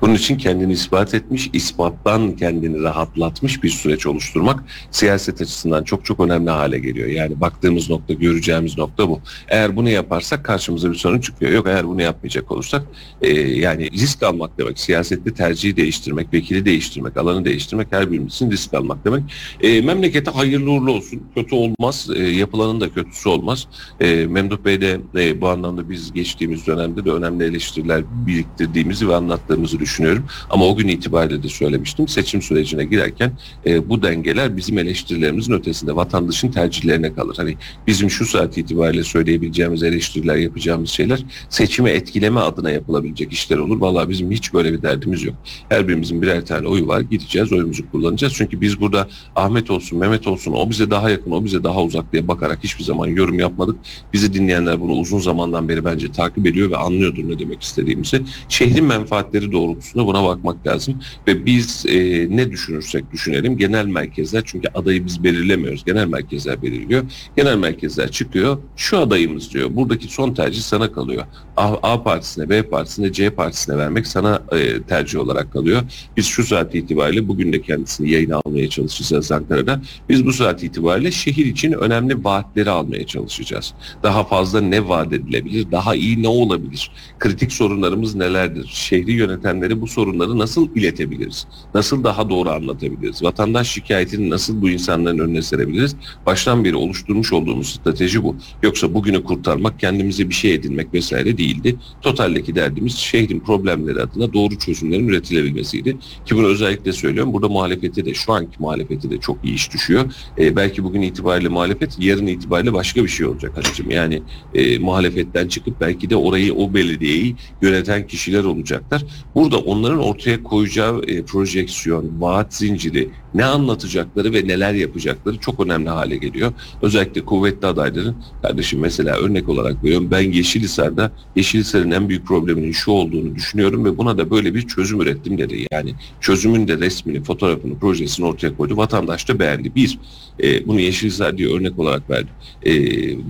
[0.00, 6.20] Bunun için kendini ispat etmiş, ispattan kendini rahatlatmış bir süreç oluşturmak siyaset açısından çok çok
[6.20, 7.08] önemli hale geliyor.
[7.08, 9.20] Yani baktığımız nokta, göreceğimiz nokta bu.
[9.48, 11.52] Eğer bunu yaparsak karşımıza bir sorun çıkıyor.
[11.52, 12.82] Yok eğer bunu yapmayacak olursak
[13.22, 14.78] e, yani risk almak demek.
[14.78, 19.22] Siyasette tercihi değiştirmek, vekili değiştirmek, alanı değiştirmek her birimiz için risk almak demek.
[19.60, 21.22] E, memlekete hayırlı uğurlu olsun.
[21.34, 22.08] Kötü olmaz.
[22.16, 23.66] E, yapılanın da kötüsü olmaz.
[24.00, 29.14] E, Memduh Bey de e, bu anlamda biz geçtiğimiz dönemde de önemli eleştiriler biriktirdiğimizi ve
[29.14, 29.89] anlattığımızı düşünüyorum.
[29.90, 30.24] Düşünüyorum.
[30.50, 32.08] Ama o gün itibariyle de söylemiştim.
[32.08, 33.32] Seçim sürecine girerken
[33.66, 37.34] e, bu dengeler bizim eleştirilerimizin ötesinde vatandaşın tercihlerine kalır.
[37.36, 43.80] Hani bizim şu saat itibariyle söyleyebileceğimiz eleştiriler, yapacağımız şeyler seçimi etkileme adına yapılabilecek işler olur.
[43.80, 45.34] Vallahi bizim hiç böyle bir derdimiz yok.
[45.68, 47.00] Her birimizin birer tane oyu var.
[47.00, 48.34] Gideceğiz, oyumuzu kullanacağız.
[48.36, 52.12] Çünkü biz burada Ahmet olsun, Mehmet olsun, o bize daha yakın, o bize daha uzak
[52.12, 53.76] diye bakarak hiçbir zaman yorum yapmadık.
[54.12, 58.22] Bizi dinleyenler bunu uzun zamandan beri bence takip ediyor ve anlıyordur ne demek istediğimizi.
[58.48, 61.00] Şehrin menfaatleri doğrultusunda buna bakmak lazım.
[61.26, 65.84] Ve biz e, ne düşünürsek düşünelim genel merkezler çünkü adayı biz belirlemiyoruz.
[65.84, 67.04] Genel merkezler belirliyor.
[67.36, 68.58] Genel merkezler çıkıyor.
[68.76, 69.76] Şu adayımız diyor.
[69.76, 71.24] Buradaki son tercih sana kalıyor.
[71.56, 75.82] A, A partisine, B partisine, C partisine vermek sana e, tercih olarak kalıyor.
[76.16, 79.80] Biz şu saat itibariyle bugün de kendisini yayına almaya çalışacağız Ankara'da.
[80.08, 83.74] Biz bu saat itibariyle şehir için önemli vaatleri almaya çalışacağız.
[84.02, 85.66] Daha fazla ne vaat edilebilir?
[85.72, 86.90] Daha iyi ne olabilir?
[87.18, 88.70] Kritik sorunlarımız nelerdir?
[88.72, 91.46] Şehri yönetenlere bu sorunları nasıl iletebiliriz?
[91.74, 93.22] Nasıl daha doğru anlatabiliriz?
[93.22, 95.96] Vatandaş şikayetini nasıl bu insanların önüne serebiliriz?
[96.26, 98.36] Baştan beri oluşturmuş olduğumuz strateji bu.
[98.62, 101.76] Yoksa bugünü kurtarmak, kendimize bir şey edinmek vesaire değildi.
[102.02, 105.96] Totaldeki derdimiz şehrin problemleri adına doğru çözümlerin üretilebilmesiydi.
[106.26, 107.32] Ki bunu özellikle söylüyorum.
[107.32, 110.14] Burada muhalefeti de şu anki muhalefeti de çok iyi iş düşüyor.
[110.38, 113.90] Ee, belki bugün itibariyle muhalefet yarın itibariyle başka bir şey olacak Halicim.
[113.90, 114.22] Yani
[114.54, 119.04] e, muhalefetten çıkıp belki de orayı o belediyeyi yöneten kişiler olacaklar.
[119.34, 125.88] Burada onların ortaya koyacağı e, projeksiyon, vaat zinciri, ne anlatacakları ve neler yapacakları çok önemli
[125.88, 126.52] hale geliyor.
[126.82, 132.90] Özellikle kuvvetli adayların kardeşim mesela örnek olarak veriyorum ben Yeşilhisar'da Yeşilhisar'ın en büyük probleminin şu
[132.90, 135.66] olduğunu düşünüyorum ve buna da böyle bir çözüm ürettim dedi.
[135.72, 138.76] Yani çözümün de resmini, fotoğrafını, projesini ortaya koydu.
[138.76, 139.74] Vatandaş da beğendi.
[139.74, 139.98] Bir,
[140.42, 142.34] e, bunu Yeşilhisar diye örnek olarak verdim.
[142.66, 142.72] E,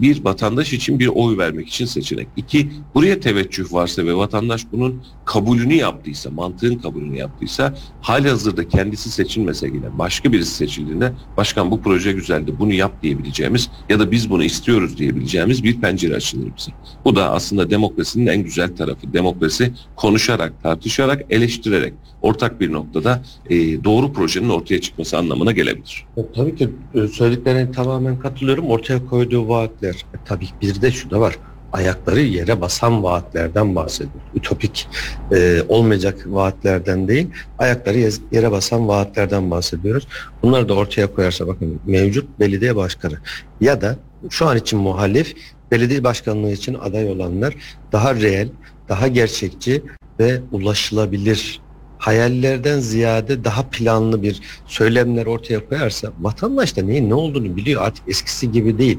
[0.02, 2.28] bir, vatandaş için bir oy vermek için seçenek.
[2.36, 9.10] İki, buraya teveccüh varsa ve vatandaş bunun kabulünü yaptıysa, mantığın kabulünü yaptıysa hali hazırda kendisi
[9.10, 14.30] seçilmese yine başka birisi seçildiğinde başkan bu proje güzeldi bunu yap diyebileceğimiz ya da biz
[14.30, 16.72] bunu istiyoruz diyebileceğimiz bir pencere açılır bize.
[17.04, 19.12] Bu da aslında demokrasinin en güzel tarafı.
[19.12, 26.06] Demokrasi konuşarak, tartışarak, eleştirerek ortak bir noktada e, doğru projenin ortaya çıkması anlamına gelebilir.
[26.16, 28.66] E, Tabii ki e, söylediklerine tamamen katılıyorum.
[28.66, 29.94] Ortaya koyduğu vaatler.
[29.94, 31.36] E, tabii bir de şu da var.
[31.72, 34.24] Ayakları yere basan vaatlerden bahsediyor.
[34.34, 34.88] Ütopik
[35.32, 37.26] e, olmayacak vaatlerden değil,
[37.58, 37.98] ayakları
[38.32, 40.08] yere basan vaatlerden bahsediyoruz.
[40.42, 43.18] Bunları da ortaya koyarsa bakın mevcut belediye başkanı
[43.60, 43.96] ya da
[44.30, 45.34] şu an için muhalif
[45.70, 47.54] belediye başkanlığı için aday olanlar
[47.92, 48.48] daha reel,
[48.88, 49.82] daha gerçekçi
[50.20, 51.60] ve ulaşılabilir
[52.00, 58.08] hayallerden ziyade daha planlı bir söylemler ortaya koyarsa vatandaş da neyin ne olduğunu biliyor artık
[58.08, 58.98] eskisi gibi değil.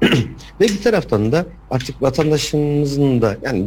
[0.60, 3.66] Ve bir taraftan da artık vatandaşımızın da yani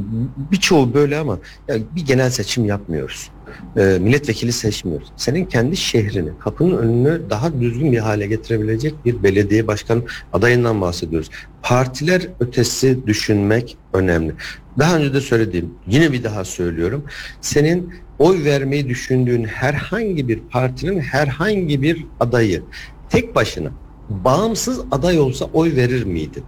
[0.52, 3.30] birçoğu böyle ama yani bir genel seçim yapmıyoruz.
[3.78, 5.08] Ee, milletvekili seçmiyoruz.
[5.16, 10.04] Senin kendi şehrini, kapının önünü daha düzgün bir hale getirebilecek bir belediye başkan
[10.34, 11.30] adayından bahsediyoruz.
[11.62, 14.34] Partiler ötesi düşünmek önemli.
[14.80, 17.04] Daha önce de söylediğim, yine bir daha söylüyorum.
[17.42, 22.64] Senin oy vermeyi düşündüğün herhangi bir partinin herhangi bir adayı
[23.10, 23.70] tek başına
[24.10, 26.44] bağımsız aday olsa oy verir miydin?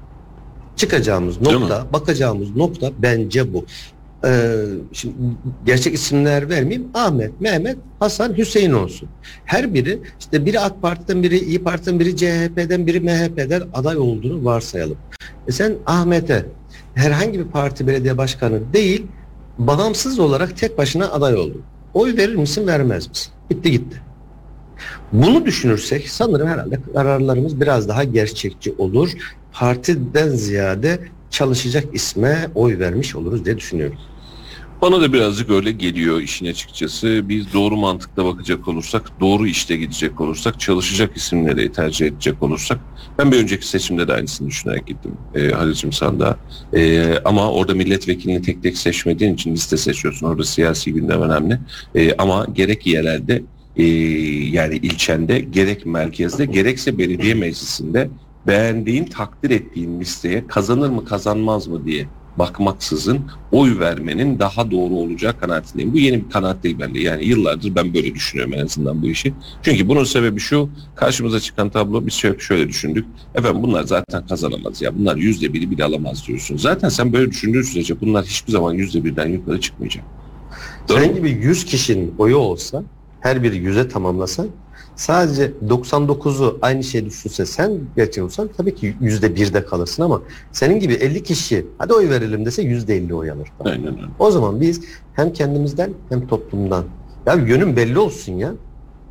[0.76, 3.66] Çıkacağımız nokta, bakacağımız nokta bence bu.
[4.26, 4.56] Ee,
[4.94, 5.16] şimdi
[5.66, 6.88] gerçek isimler vermeyeyim.
[6.94, 9.10] Ahmet, Mehmet, Hasan, Hüseyin olsun.
[9.46, 14.46] Her biri işte biri AK Parti'den, biri İyi Parti'den, biri CHP'den, biri MHP'den aday olduğunu
[14.46, 14.98] varsayalım.
[15.48, 16.46] E sen Ahmet'e
[16.96, 19.06] herhangi bir parti belediye başkanı değil,
[19.58, 21.62] bağımsız olarak tek başına aday oldun.
[21.94, 23.32] Oy verir misin, vermez misin?
[23.50, 24.02] Bitti gitti.
[25.14, 29.12] Bunu düşünürsek sanırım herhalde kararlarımız biraz daha gerçekçi olur.
[29.54, 33.98] Partiden ziyade çalışacak isme oy vermiş oluruz diye düşünüyorum.
[34.82, 37.22] Bana da birazcık öyle geliyor işin açıkçası.
[37.30, 42.80] Biz doğru mantıkla bakacak olursak, doğru işte gidecek olursak, çalışacak isimleri tercih edecek olursak.
[43.20, 46.38] Ben bir önceki seçimde de aynısını düşünerek gittim e, Halicim Sandığa.
[46.74, 50.28] E, ama orada milletvekilini tek tek seçmediğin için liste seçiyorsun.
[50.28, 51.60] Orada siyasi gündem önemli.
[51.96, 53.42] E, ama gerek yerelde
[53.78, 53.84] e,
[54.50, 58.10] yani ilçende, gerek merkezde, gerekse belediye meclisinde
[58.48, 62.08] beğendiğin, takdir ettiğin listeye kazanır mı kazanmaz mı diye
[62.38, 63.20] bakmaksızın
[63.52, 65.94] oy vermenin daha doğru olacağı kanaatindeyim.
[65.94, 67.00] Bu yeni bir kanaat değil bende.
[67.00, 69.34] Yani yıllardır ben böyle düşünüyorum en azından bu işi.
[69.62, 73.06] Çünkü bunun sebebi şu, karşımıza çıkan tablo biz şöyle, şöyle düşündük.
[73.36, 75.00] Efendim bunlar zaten kazanamaz ya.
[75.00, 76.58] Bunlar yüzde biri bile alamaz diyorsun.
[76.58, 80.04] Zaten sen böyle düşündüğün sürece bunlar hiçbir zaman yüzde birden yukarı çıkmayacak.
[80.90, 82.84] Doğru Senin gibi 100 kişinin oyu olsa
[83.26, 84.48] her biri 100'e tamamlasan
[84.96, 90.22] Sadece 99'u aynı şey düşünse sen gerçek olsan tabii ki yüzde birde kalırsın ama
[90.52, 93.48] senin gibi 50 kişi hadi oy verelim dese yüzde 50 oy alır.
[93.60, 94.08] Aynen öyle.
[94.20, 94.82] O zaman biz
[95.14, 96.84] hem kendimizden hem toplumdan
[97.26, 98.54] ya yönün belli olsun ya.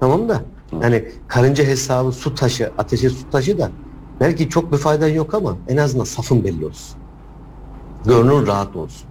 [0.01, 0.43] Tamam da
[0.83, 3.71] yani karınca hesabı su taşı, ateşe su taşı da
[4.21, 6.97] belki çok bir faydan yok ama en azından safın belli olsun.
[8.05, 9.09] Gönlün rahat olsun.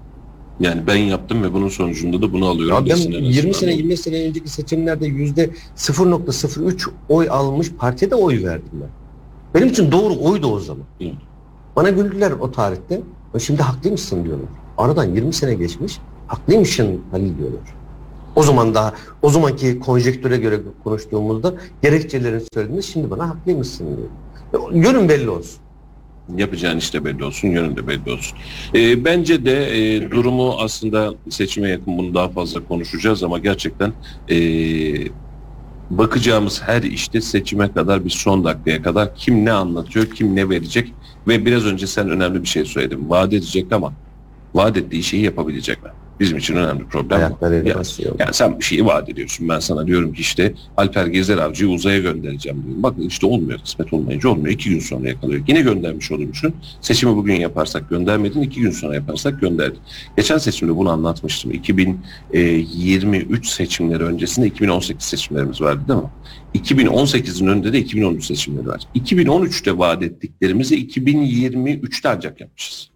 [0.64, 2.76] Yani ben yaptım ve bunun sonucunda da bunu alıyorum.
[2.76, 3.52] Ya ben desin en 20 azından.
[3.54, 8.90] sene 25 sene önceki seçimlerde yüzde 0.03 oy almış partiye de oy verdim ben.
[9.56, 10.84] Benim için doğru oydu o zaman.
[11.02, 11.06] Hı.
[11.76, 13.02] Bana güldüler o tarihte.
[13.36, 14.48] "E Şimdi haklıymışsın diyorlar.
[14.78, 15.98] Aradan 20 sene geçmiş.
[16.28, 17.62] Haklıymışsın Halil diyorlar.
[18.36, 24.08] O zaman daha o zamanki konjektüre göre konuştuğumuzda gerekçelerini söylediğinde şimdi bana haklıymışsın diyor.
[24.74, 25.60] E, Yönün belli olsun.
[26.38, 28.38] Yapacağın işte belli olsun, yönün de belli olsun.
[28.76, 33.94] Ee, bence de e, durumu aslında seçime yakın bunu daha fazla konuşacağız ama gerçekten
[34.30, 34.38] e,
[35.90, 40.94] bakacağımız her işte seçime kadar bir son dakikaya kadar kim ne anlatıyor, kim ne verecek
[41.28, 43.10] ve biraz önce sen önemli bir şey söyledin.
[43.10, 43.94] Vaat edecek ama
[44.54, 45.90] vaat ettiği şeyi yapabilecek mi?
[46.24, 47.24] Bizim için önemli problem bu.
[47.24, 47.86] Ayaklarıyla Yani-.
[48.20, 49.50] Yani sen bir şeyi vaat ediyorsun.
[49.50, 52.84] Ben sana diyorum ki işte Alper Gezer Avcı'yı uzaya göndereceğim diyorum.
[52.84, 53.60] Bak işte olmuyor.
[53.60, 54.54] Kısmet olmayınca olmuyor.
[54.54, 55.44] İki gün sonra yakalıyor.
[55.48, 56.54] Yine göndermiş olurmuşsun.
[56.82, 58.42] Seçimi bugün yaparsak göndermedin.
[58.42, 59.80] iki gün sonra yaparsak gönderdin.
[60.18, 61.52] Geçen seçimde bunu anlatmıştım.
[61.52, 66.10] 2023 seçimleri öncesinde 2018 seçimlerimiz vardı değil mi?
[66.56, 68.82] 2018'in önünde de 2013 seçimleri var.
[68.96, 72.90] 2013'te vaat ettiklerimizi 2023'te ancak yapmışız.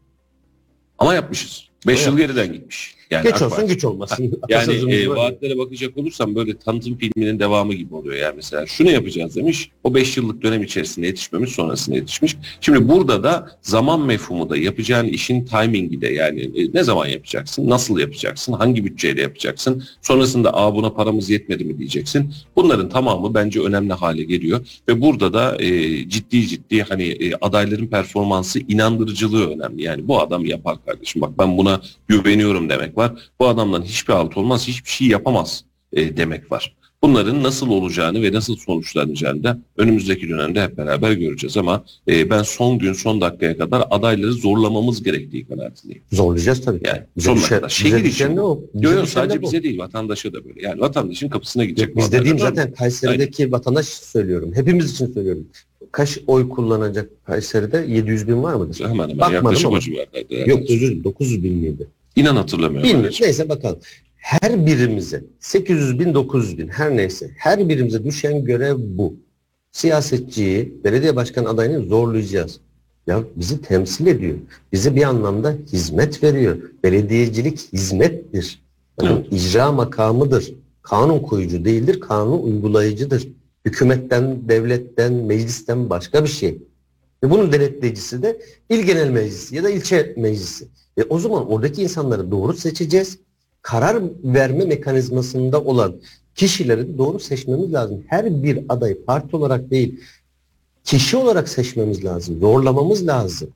[0.98, 1.68] Ama yapmışız.
[1.88, 2.97] 5 yıl geriden gitmiş.
[3.12, 3.74] Yani Geç AK olsun Parti.
[3.74, 4.42] güç olmasın.
[4.50, 8.16] Yani e, vaatlere bakacak olursam böyle tanıtım filminin devamı gibi oluyor.
[8.16, 9.72] Yani mesela şunu yapacağız demiş.
[9.84, 12.38] O 5 yıllık dönem içerisinde yetişmemiş sonrasında yetişmiş.
[12.62, 17.70] Şimdi burada da zaman mefhumu da yapacağın işin timingi de yani e, ne zaman yapacaksın,
[17.70, 19.84] nasıl yapacaksın, hangi bütçeyle yapacaksın.
[20.02, 22.34] Sonrasında aa buna paramız yetmedi mi diyeceksin.
[22.56, 24.68] Bunların tamamı bence önemli hale geliyor.
[24.90, 25.70] Ve burada da e,
[26.10, 29.84] ciddi ciddi hani e, adayların performansı inandırıcılığı önemli.
[29.84, 31.22] Yani bu adam yapar kardeşim.
[31.22, 36.18] Bak ben buna güveniyorum demek var bu adamdan hiçbir alt olmaz, hiçbir şey yapamaz e,
[36.18, 36.78] demek var.
[37.02, 42.44] Bunların nasıl olacağını ve nasıl sonuçlanacağını da önümüzdeki dönemde hep beraber göreceğiz ama e, ben
[42.44, 46.04] son gün son dakikaya kadar adayları zorlamamız gerektiği kanaatindeyim.
[46.12, 46.82] Zorlayacağız tabii.
[46.86, 47.70] Yani Bize sonuna düşen- kadar.
[47.70, 48.62] Şehir için de o.
[48.74, 50.62] Bize Yok de sadece bize değil vatandaşa da böyle.
[50.62, 51.88] Yani vatandaşın kapısına gidecek.
[51.88, 54.52] Yok, biz dediğim zaten Kayseri'deki vatandaş söylüyorum.
[54.56, 55.48] Hepimiz için söylüyorum.
[55.92, 57.86] Kaç oy kullanacak Kayseri'de?
[57.88, 58.80] 700 bin var mıdır?
[58.80, 60.36] Hemen hemen Bakmadım yaklaşık o civarlarda.
[60.52, 61.88] Yok özür dilerim 900 bin miydi?
[62.18, 62.90] İnan hatırlamıyorum.
[62.90, 63.18] Bilmiyorum.
[63.22, 63.80] Neyse bakalım.
[64.16, 69.16] Her birimize 800 bin 900 bin her neyse her birimize düşen görev bu.
[69.72, 72.60] Siyasetçiyi, belediye başkan adayını zorlayacağız.
[73.08, 74.38] Ya bizi temsil ediyor.
[74.74, 76.58] Bize bir anlamda hizmet veriyor.
[76.84, 78.62] Belediyecilik hizmettir.
[79.02, 80.54] Yani icra makamıdır.
[80.82, 83.28] Kanun koyucu değildir, kanun uygulayıcıdır.
[83.66, 86.58] Hükümetten, devletten, meclisten başka bir şey.
[87.24, 90.68] Ve bunun denetleyicisi de il genel meclisi ya da ilçe meclisi.
[90.98, 93.20] E o zaman oradaki insanları doğru seçeceğiz.
[93.62, 95.96] Karar verme mekanizmasında olan
[96.36, 98.04] kişileri doğru seçmemiz lazım.
[98.08, 100.00] Her bir adayı parti olarak değil,
[100.84, 102.40] kişi olarak seçmemiz lazım.
[102.40, 103.50] Zorlamamız lazım.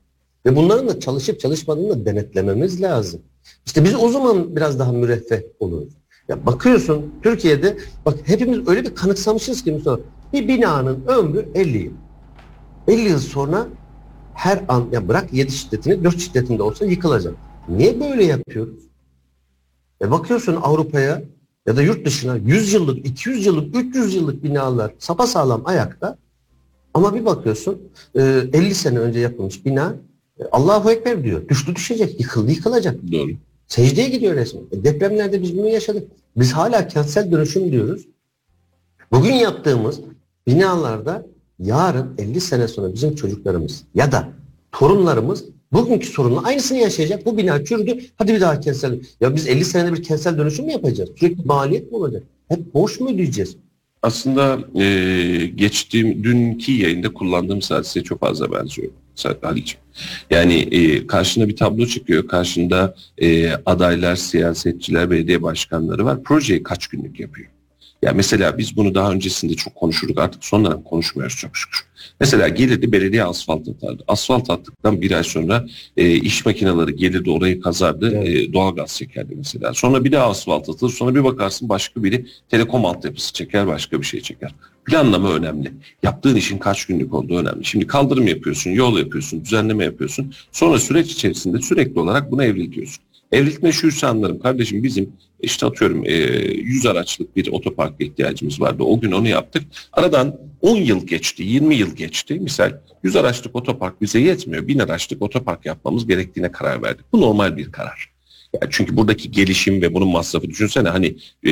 [0.46, 3.20] Ve bunların da çalışıp çalışmadığını da denetlememiz lazım.
[3.66, 5.92] İşte biz o zaman biraz daha müreffeh oluruz.
[6.28, 7.76] Ya bakıyorsun Türkiye'de
[8.06, 10.02] bak hepimiz öyle bir kanıksamışız ki Mustafa.
[10.32, 11.92] Bir binanın ömrü 50 yıl.
[12.88, 13.66] 50 yıl sonra
[14.34, 17.34] her an ya bırak 7 şiddetini 4 şiddetinde olsa yıkılacak.
[17.68, 18.80] Niye böyle yapıyoruz?
[20.02, 21.22] E bakıyorsun Avrupa'ya
[21.66, 26.18] ya da yurt dışına 100 yıllık, 200 yıllık, 300 yıllık binalar sapasağlam ayakta.
[26.94, 27.82] Ama bir bakıyorsun
[28.14, 28.20] e,
[28.52, 29.96] 50 sene önce yapılmış bina
[30.38, 31.48] e, Allahu Ekber diyor.
[31.48, 33.12] Düştü düşecek, yıkıldı yıkılacak.
[33.12, 33.30] Doğru.
[33.66, 34.62] Secdeye gidiyor resmen.
[34.72, 36.08] E, depremlerde biz bunu yaşadık.
[36.36, 38.06] Biz hala kentsel dönüşüm diyoruz.
[39.12, 40.00] Bugün yaptığımız
[40.46, 41.26] binalarda
[41.64, 44.28] yarın 50 sene sonra bizim çocuklarımız ya da
[44.72, 47.26] torunlarımız bugünkü sorunla aynısını yaşayacak.
[47.26, 47.98] Bu bina çürüdü.
[48.16, 49.00] Hadi bir daha kentsel.
[49.20, 51.10] Ya biz 50 senede bir kentsel dönüşüm mü yapacağız?
[51.16, 52.22] Sürekli maliyet mi olacak?
[52.48, 53.56] Hep boş mu ödeyeceğiz?
[54.02, 58.90] Aslında e, geçtiğim dünkü yayında kullandığım hadiseye çok fazla benziyor
[59.42, 59.82] Halil'ciğim.
[60.30, 62.28] Yani e, karşına bir tablo çıkıyor.
[62.28, 66.22] Karşında e, adaylar, siyasetçiler, belediye başkanları var.
[66.22, 67.48] Projeyi kaç günlük yapıyor?
[68.02, 70.18] Ya mesela biz bunu daha öncesinde çok konuşurduk.
[70.18, 71.80] Artık son dönem konuşmuyoruz çok şükür.
[72.20, 74.04] Mesela gelirdi belediye asfalt atardı.
[74.08, 78.12] Asfalt attıktan bir ay sonra e, iş makineleri gelirdi orayı kazardı.
[78.16, 78.48] Evet.
[78.48, 79.74] E, doğalgaz çekerdi mesela.
[79.74, 80.90] Sonra bir daha asfalt atılır.
[80.90, 84.54] Sonra bir bakarsın başka biri telekom altyapısı çeker başka bir şey çeker.
[84.84, 85.72] Planlama önemli.
[86.02, 87.64] Yaptığın işin kaç günlük olduğu önemli.
[87.64, 90.34] Şimdi kaldırım yapıyorsun, yol yapıyorsun, düzenleme yapıyorsun.
[90.52, 93.04] Sonra süreç içerisinde sürekli olarak bunu evriltiyorsun.
[93.32, 94.38] Evlilik meşhursa anlarım.
[94.38, 98.82] Kardeşim bizim işte atıyorum e, 100 araçlık bir otopark ihtiyacımız vardı.
[98.82, 99.62] O gün onu yaptık.
[99.92, 102.34] Aradan 10 yıl geçti, 20 yıl geçti.
[102.34, 102.72] Misal
[103.02, 104.68] 100 araçlık otopark bize yetmiyor.
[104.68, 107.04] 1000 araçlık otopark yapmamız gerektiğine karar verdik.
[107.12, 108.12] Bu normal bir karar.
[108.54, 111.16] Yani çünkü buradaki gelişim ve bunun masrafı düşünsene hani
[111.46, 111.50] e,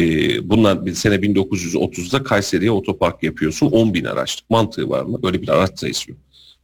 [0.51, 5.23] bundan bir sene 1930'da Kayseri'ye otopark yapıyorsun 10 bin araçlık mantığı var mı?
[5.23, 6.19] Böyle bir araç sayısı yok.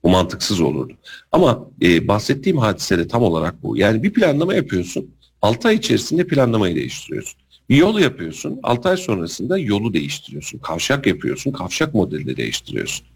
[0.06, 0.92] Bu mantıksız olurdu.
[1.32, 3.76] Ama e, bahsettiğim hadise de tam olarak bu.
[3.76, 5.10] Yani bir planlama yapıyorsun.
[5.42, 7.40] 6 ay içerisinde planlamayı değiştiriyorsun.
[7.68, 8.60] Bir yol yapıyorsun.
[8.62, 10.58] 6 ay sonrasında yolu değiştiriyorsun.
[10.58, 11.52] Kavşak yapıyorsun.
[11.52, 13.06] Kavşak modelini değiştiriyorsun.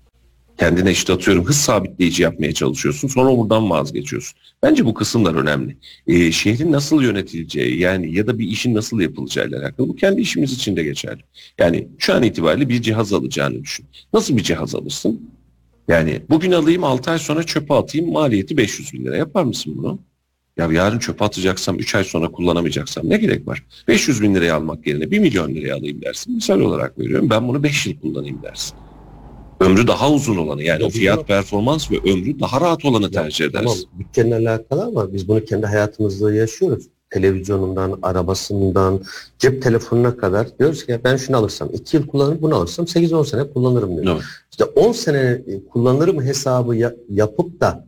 [0.59, 3.09] Kendine işte atıyorum hız sabitleyici yapmaya çalışıyorsun.
[3.09, 4.39] Sonra buradan vazgeçiyorsun.
[4.63, 5.77] Bence bu kısımlar önemli.
[6.07, 9.89] Ee, şehrin nasıl yönetileceği yani ya da bir işin nasıl yapılacağıyla alakalı.
[9.89, 11.23] Bu kendi işimiz için de geçerli.
[11.59, 13.87] Yani şu an itibariyle bir cihaz alacağını düşün.
[14.13, 15.31] Nasıl bir cihaz alırsın?
[15.91, 19.17] Yani bugün alayım 6 ay sonra çöpe atayım maliyeti 500 bin lira.
[19.17, 19.99] Yapar mısın bunu?
[20.57, 23.65] Ya yarın çöpe atacaksam 3 ay sonra kullanamayacaksam ne gerek var?
[23.89, 26.35] 500 bin liraya almak yerine 1 milyon liraya alayım dersin.
[26.35, 28.77] Misal olarak veriyorum ben bunu 5 yıl kullanayım dersin.
[29.61, 33.51] Ömrü daha uzun olanı yani Ya o fiyat performans ve ömrü daha rahat olanı tercih
[33.53, 33.89] Tamam edersin.
[33.99, 36.85] bütçenin alakalı ama biz bunu kendi hayatımızda yaşıyoruz.
[37.11, 39.01] Televizyonundan, arabasından,
[39.39, 43.51] cep telefonuna kadar diyoruz ki ben şunu alırsam 2 yıl kullanırım bunu alırsam 8-10 sene
[43.51, 44.15] kullanırım diyor.
[44.15, 44.23] Evet.
[44.51, 47.87] İşte 10 sene e, kullanırım hesabı ya- yapıp da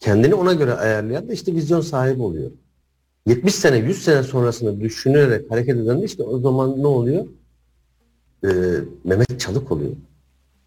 [0.00, 2.50] kendini ona göre ayarlayan da işte vizyon sahibi oluyor.
[3.26, 7.26] 70 sene 100 sene sonrasını düşünerek hareket eden de işte o zaman ne oluyor?
[8.44, 8.48] Ee,
[9.04, 9.90] Mehmet Çalık oluyor.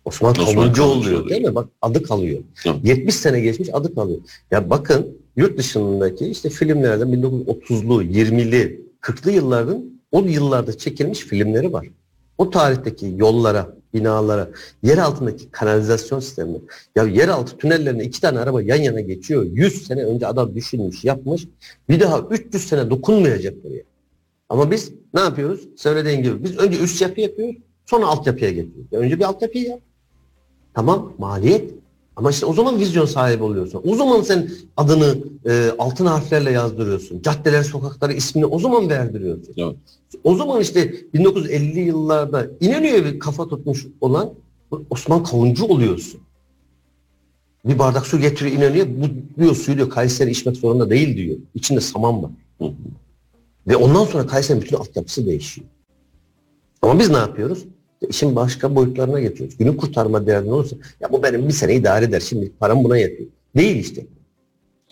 [0.06, 1.30] Osman, Osman Kavuncu oluyor.
[1.30, 1.56] değil mi?
[1.56, 2.40] Bak adı kalıyor.
[2.64, 2.70] Hı.
[2.84, 4.20] 70 sene geçmiş adı kalıyor.
[4.52, 11.88] Ya bakın yurt dışındaki işte filmlerden 1930'lu, 20'li, 40'lı yılların o yıllarda çekilmiş filmleri var.
[12.38, 14.50] O tarihteki yollara, binalara,
[14.84, 16.58] yer altındaki kanalizasyon sistemi.
[16.96, 19.44] Ya yeraltı tünellerine iki tane araba yan yana geçiyor.
[19.44, 21.48] 100 sene önce adam düşünmüş, yapmış.
[21.90, 23.84] Bir daha 300 sene dokunmayacak buraya.
[24.50, 25.68] Ama biz ne yapıyoruz?
[25.78, 28.94] Söylediğin gibi biz önce üst yapı yapıyoruz, sonra altyapıya geçiyoruz.
[28.94, 29.80] Önce bir altyapıyı yap.
[30.74, 31.72] Tamam maliyet.
[32.20, 33.82] Ama işte o zaman vizyon sahibi oluyorsun.
[33.86, 37.22] O zaman sen adını e, altın harflerle yazdırıyorsun.
[37.22, 39.54] Caddeler, sokakları ismini o zaman verdiriyorsun.
[39.58, 39.76] Evet.
[40.24, 44.34] O zaman işte 1950'li yıllarda İnönü'ye bir kafa tutmuş olan
[44.90, 46.22] Osman Kavuncu oluyorsun.
[47.66, 49.02] Bir bardak su getiriyor İnönü'ye.
[49.02, 49.06] Bu
[49.42, 51.38] diyor suyu diyor Kayseri içmek zorunda değil diyor.
[51.56, 52.32] İçinde saman var.
[52.58, 52.74] Hı hı.
[53.68, 55.68] Ve ondan sonra Kayseri'nin bütün altyapısı değişiyor.
[56.82, 57.66] Ama biz ne yapıyoruz?
[58.10, 59.58] İşin başka boyutlarına geçiyoruz.
[59.58, 62.20] Günü kurtarma derdin olursa ya bu benim bir sene idare eder.
[62.20, 63.30] Şimdi param buna yetiyor.
[63.56, 64.06] Değil işte.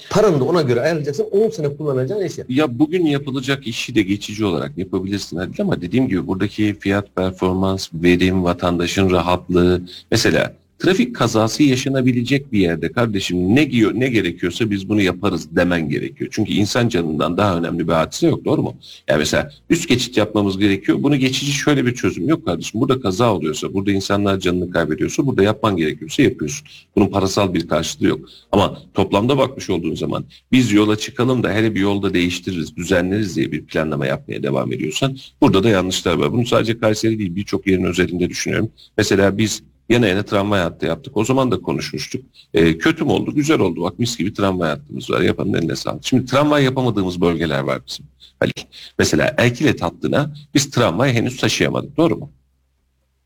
[0.10, 1.28] Paranı da ona göre ayarlayacaksın.
[1.32, 2.46] 10 sene kullanacağın eşya.
[2.50, 7.90] Ya bugün yapılacak işi de geçici olarak yapabilirsin Halil ama dediğim gibi buradaki fiyat performans,
[7.94, 9.82] verim, vatandaşın rahatlığı
[10.12, 15.90] mesela trafik kazası yaşanabilecek bir yerde kardeşim ne giyiyor ne gerekiyorsa biz bunu yaparız demen
[15.90, 16.30] gerekiyor.
[16.34, 18.76] Çünkü insan canından daha önemli bir hadise yok doğru mu?
[19.08, 21.04] Yani mesela üst geçit yapmamız gerekiyor.
[21.04, 22.82] Bunu geçici şöyle bir çözüm yok kardeşim.
[22.82, 26.68] Burada kaza oluyorsa, burada insanlar canını kaybediyorsa, burada yapman gerekiyorsa yapıyorsun.
[26.96, 28.30] Bunun parasal bir karşılığı yok.
[28.52, 33.52] Ama toplamda bakmış olduğun zaman biz yola çıkalım da hele bir yolda değiştiririz, düzenleriz diye
[33.52, 36.32] bir planlama yapmaya devam ediyorsan burada da yanlışlar var.
[36.32, 38.70] Bunu sadece Kayseri değil birçok yerin özelinde düşünüyorum.
[38.98, 41.18] Mesela biz yana yana tramvay hattı yaptık.
[41.18, 42.22] O zaman da konuşmuştuk.
[42.54, 43.36] Ee, kötü mü oldu?
[43.36, 43.84] Güzel oldu.
[43.84, 45.22] Bak mis gibi tramvay hattımız var.
[45.22, 46.06] Yapanın eline sağlık.
[46.06, 48.06] Şimdi tramvay yapamadığımız bölgeler var bizim.
[48.40, 48.52] Halil.
[49.00, 51.98] Mesela Erkilet hattına biz tramvay henüz taşıyamadık.
[51.98, 52.32] Doğru mu?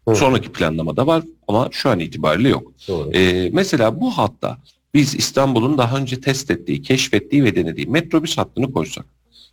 [0.07, 0.15] Hı.
[0.15, 2.71] Sonraki planlamada var ama şu an itibariyle yok.
[2.87, 3.11] Doğru.
[3.13, 4.57] Ee, mesela bu hatta
[4.93, 9.05] biz İstanbul'un daha önce test ettiği, keşfettiği ve denediği metrobüs hattını koysak.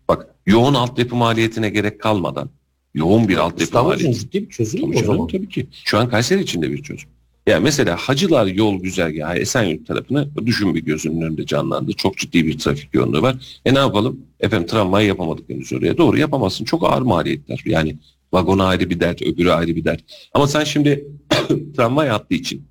[0.09, 2.51] Bak yoğun altyapı maliyetine gerek kalmadan
[2.95, 5.27] yoğun bir altyapı İstanbul için ciddi bir çözüm Tabii o canım, zaman.
[5.27, 5.67] tabii ki.
[5.85, 7.09] Şu an Kayseri için de bir çözüm.
[7.47, 11.93] Yani mesela Hacılar yol güzergahı Esenyurt tarafını düşün bir gözünün önünde canlandı.
[11.93, 13.61] Çok ciddi bir trafik yoğunluğu var.
[13.65, 14.21] E ne yapalım?
[14.41, 15.99] Efendim tramvay yapamadık henüz oraya.
[15.99, 16.65] Doğru yapamazsın.
[16.65, 17.63] Çok ağır maliyetler.
[17.65, 17.97] Yani
[18.33, 20.01] vagona ayrı bir dert, öbürü ayrı bir dert.
[20.35, 21.07] Ama sen şimdi
[21.77, 22.63] tramvay hattı için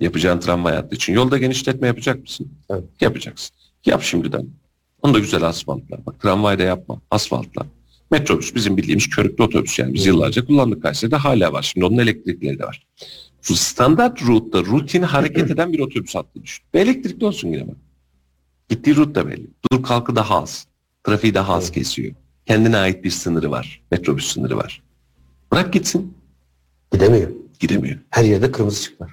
[0.00, 2.48] yapacağın tramvay hattı için yolda genişletme yapacak mısın?
[2.70, 2.84] Evet.
[3.00, 3.56] Yapacaksın.
[3.86, 4.46] Yap şimdiden.
[5.02, 6.06] Onu da güzel asfaltla.
[6.06, 7.00] Bak tramvayda yapma.
[7.10, 7.66] Asfaltla.
[8.10, 11.62] Metrobüs bizim bildiğimiz körüklü otobüs yani biz yıllarca kullandık Kayseri'de hala var.
[11.62, 12.86] Şimdi onun elektrikleri de var.
[13.42, 16.64] Şu standart route'da rutin hareket eden bir otobüs hattı düşün.
[16.74, 17.76] Ve elektrikli olsun yine bak.
[18.68, 19.46] Gittiği route da belli.
[19.72, 20.66] Dur kalkı daha az.
[21.04, 22.14] Trafiği daha az kesiyor.
[22.46, 23.82] Kendine ait bir sınırı var.
[23.90, 24.82] Metrobüs sınırı var.
[25.52, 26.14] Bırak gitsin.
[26.92, 27.30] Gidemiyor.
[27.60, 27.98] Gidemiyor.
[28.10, 29.10] Her yerde kırmızı ışık var.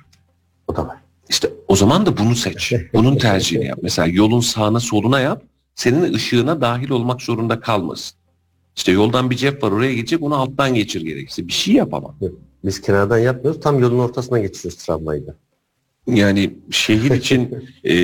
[0.68, 0.98] O da var.
[1.30, 2.74] İşte o zaman da bunu seç.
[2.94, 3.80] Bunun tercihini yap.
[3.82, 5.44] Mesela yolun sağına soluna yap.
[5.76, 8.18] Senin ışığına dahil olmak zorunda kalmasın.
[8.76, 11.48] İşte yoldan bir cep var oraya gidecek onu alttan geçir gerekirse.
[11.48, 12.16] Bir şey yap ama.
[12.66, 13.62] Biz kenardan yapmıyoruz.
[13.62, 15.36] Tam yolun ortasına geçiyoruz tramvayı da.
[16.08, 17.96] Yani şehir için e,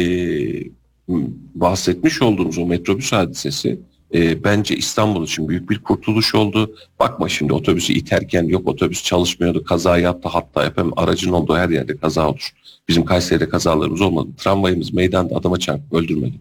[1.55, 3.79] bahsetmiş olduğumuz o metrobüs hadisesi
[4.13, 6.75] e, bence İstanbul için büyük bir kurtuluş oldu.
[6.99, 11.97] Bakma şimdi otobüsü iterken yok otobüs çalışmıyordu kaza yaptı hatta yapayım aracın olduğu her yerde
[11.97, 12.53] kaza olur.
[12.87, 14.29] Bizim Kayseri'de kazalarımız olmadı.
[14.37, 16.33] Tramvayımız meydanda adama çarpıp öldürmedi.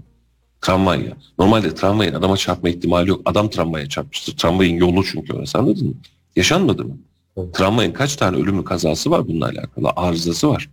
[0.60, 1.16] Tramvay ya.
[1.38, 3.20] Normalde tramvayın adama çarpma ihtimali yok.
[3.24, 4.36] Adam tramvaya çarpmıştır.
[4.36, 5.94] Tramvayın yolu çünkü orası anladın mı?
[6.36, 6.98] Yaşanmadı mı?
[7.36, 7.54] Evet.
[7.54, 9.90] Tramvayın kaç tane ölümlü kazası var bununla alakalı?
[9.96, 10.70] Arızası var.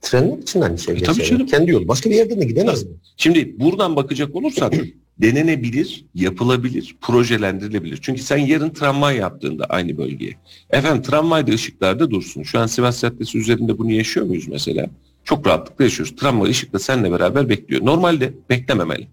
[0.00, 1.46] Trenler için aynı şey E, tabii canım.
[1.46, 1.88] Kendi yolu.
[1.88, 2.90] Başka bir yerden de gidemez mi?
[3.16, 4.74] Şimdi buradan bakacak olursak
[5.22, 7.98] denenebilir, yapılabilir, projelendirilebilir.
[8.02, 10.32] Çünkü sen yarın tramvay yaptığında aynı bölgeye.
[10.70, 12.42] Efendim tramvayda ışıklarda dursun.
[12.42, 14.86] Şu an Sivas Caddesi üzerinde bunu yaşıyor muyuz mesela?
[15.24, 16.16] Çok rahatlıkla yaşıyoruz.
[16.16, 17.84] Tramvay ışıkta seninle beraber bekliyor.
[17.86, 19.08] Normalde beklememeli.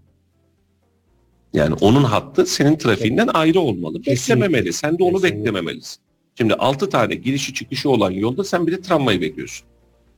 [1.52, 4.02] Yani onun hattı senin trafiğinden ayrı olmalı.
[4.02, 4.34] Kesinlikle.
[4.42, 4.72] Beklememeli.
[4.72, 5.38] Sen de onu Kesinlikle.
[5.38, 5.98] beklememelisin.
[6.34, 9.66] Şimdi 6 tane girişi çıkışı olan yolda sen bir de tramvayı bekliyorsun.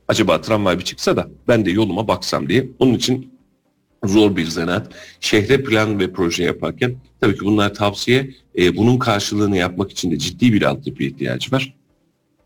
[0.07, 2.67] Acaba tramvay bir çıksa da ben de yoluma baksam diye.
[2.79, 3.31] Onun için
[4.05, 4.93] zor bir zanaat.
[5.19, 8.29] Şehre plan ve proje yaparken tabii ki bunlar tavsiye.
[8.57, 11.73] E, bunun karşılığını yapmak için de ciddi bir altyapı ihtiyacı var.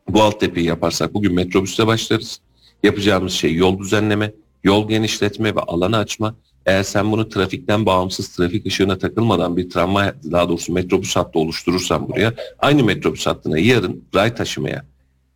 [0.10, 2.40] Bu altyapıyı yaparsak bugün metrobüste başlarız.
[2.84, 4.32] Yapacağımız şey yol düzenleme,
[4.64, 6.36] yol genişletme ve alanı açma.
[6.66, 12.10] Eğer sen bunu trafikten bağımsız trafik ışığına takılmadan bir tramvay daha doğrusu metrobüs hattı oluşturursan
[12.10, 14.86] buraya aynı metrobüs hattına yarın ray taşımaya,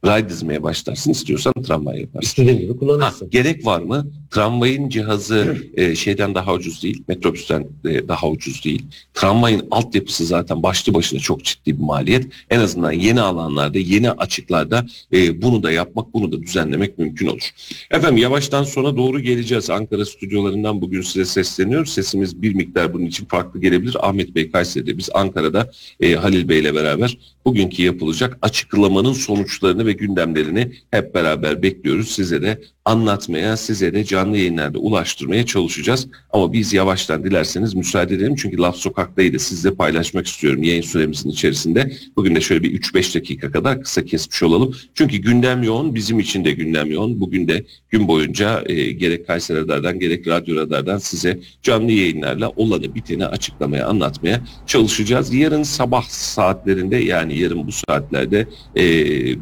[0.05, 2.27] ray dizmeye başlarsın istiyorsan tramvay yaparsın.
[2.27, 3.29] İstediğin gibi Ha, kullanırsın.
[3.29, 4.07] gerek var mı?
[4.31, 8.85] Tramvayın cihazı e, şeyden daha ucuz değil, metrobüsten e, daha ucuz değil.
[9.13, 12.27] Tramvayın altyapısı zaten başlı başına çok ciddi bir maliyet.
[12.49, 17.49] En azından yeni alanlarda, yeni açıklarda e, bunu da yapmak, bunu da düzenlemek mümkün olur.
[17.91, 19.69] Efendim yavaştan sona doğru geleceğiz.
[19.69, 21.89] Ankara stüdyolarından bugün size sesleniyoruz.
[21.93, 24.07] Sesimiz bir miktar bunun için farklı gelebilir.
[24.09, 29.93] Ahmet Bey Kayseri'de, biz Ankara'da e, Halil Bey ile beraber bugünkü yapılacak açıklamanın sonuçlarını ve
[29.93, 32.11] gündemlerini hep beraber bekliyoruz.
[32.11, 36.07] Size de anlatmaya, size de canlı yayınlarda ulaştırmaya çalışacağız.
[36.29, 38.35] Ama biz yavaştan dilerseniz müsaade edelim.
[38.35, 41.93] Çünkü Laf Sokak'taydı sizle paylaşmak istiyorum yayın süremizin içerisinde.
[42.15, 44.75] Bugün de şöyle bir 3-5 dakika kadar kısa kesmiş olalım.
[44.93, 47.19] Çünkü gündem yoğun, bizim için de gündem yoğun.
[47.21, 52.95] Bugün de gün boyunca e, gerek Kayseri Radar'dan gerek Radyo Radar'dan size canlı yayınlarla olanı
[52.95, 55.33] biteni açıklamaya, anlatmaya çalışacağız.
[55.33, 58.83] Yarın sabah saatlerinde yani yarın bu saatlerde e,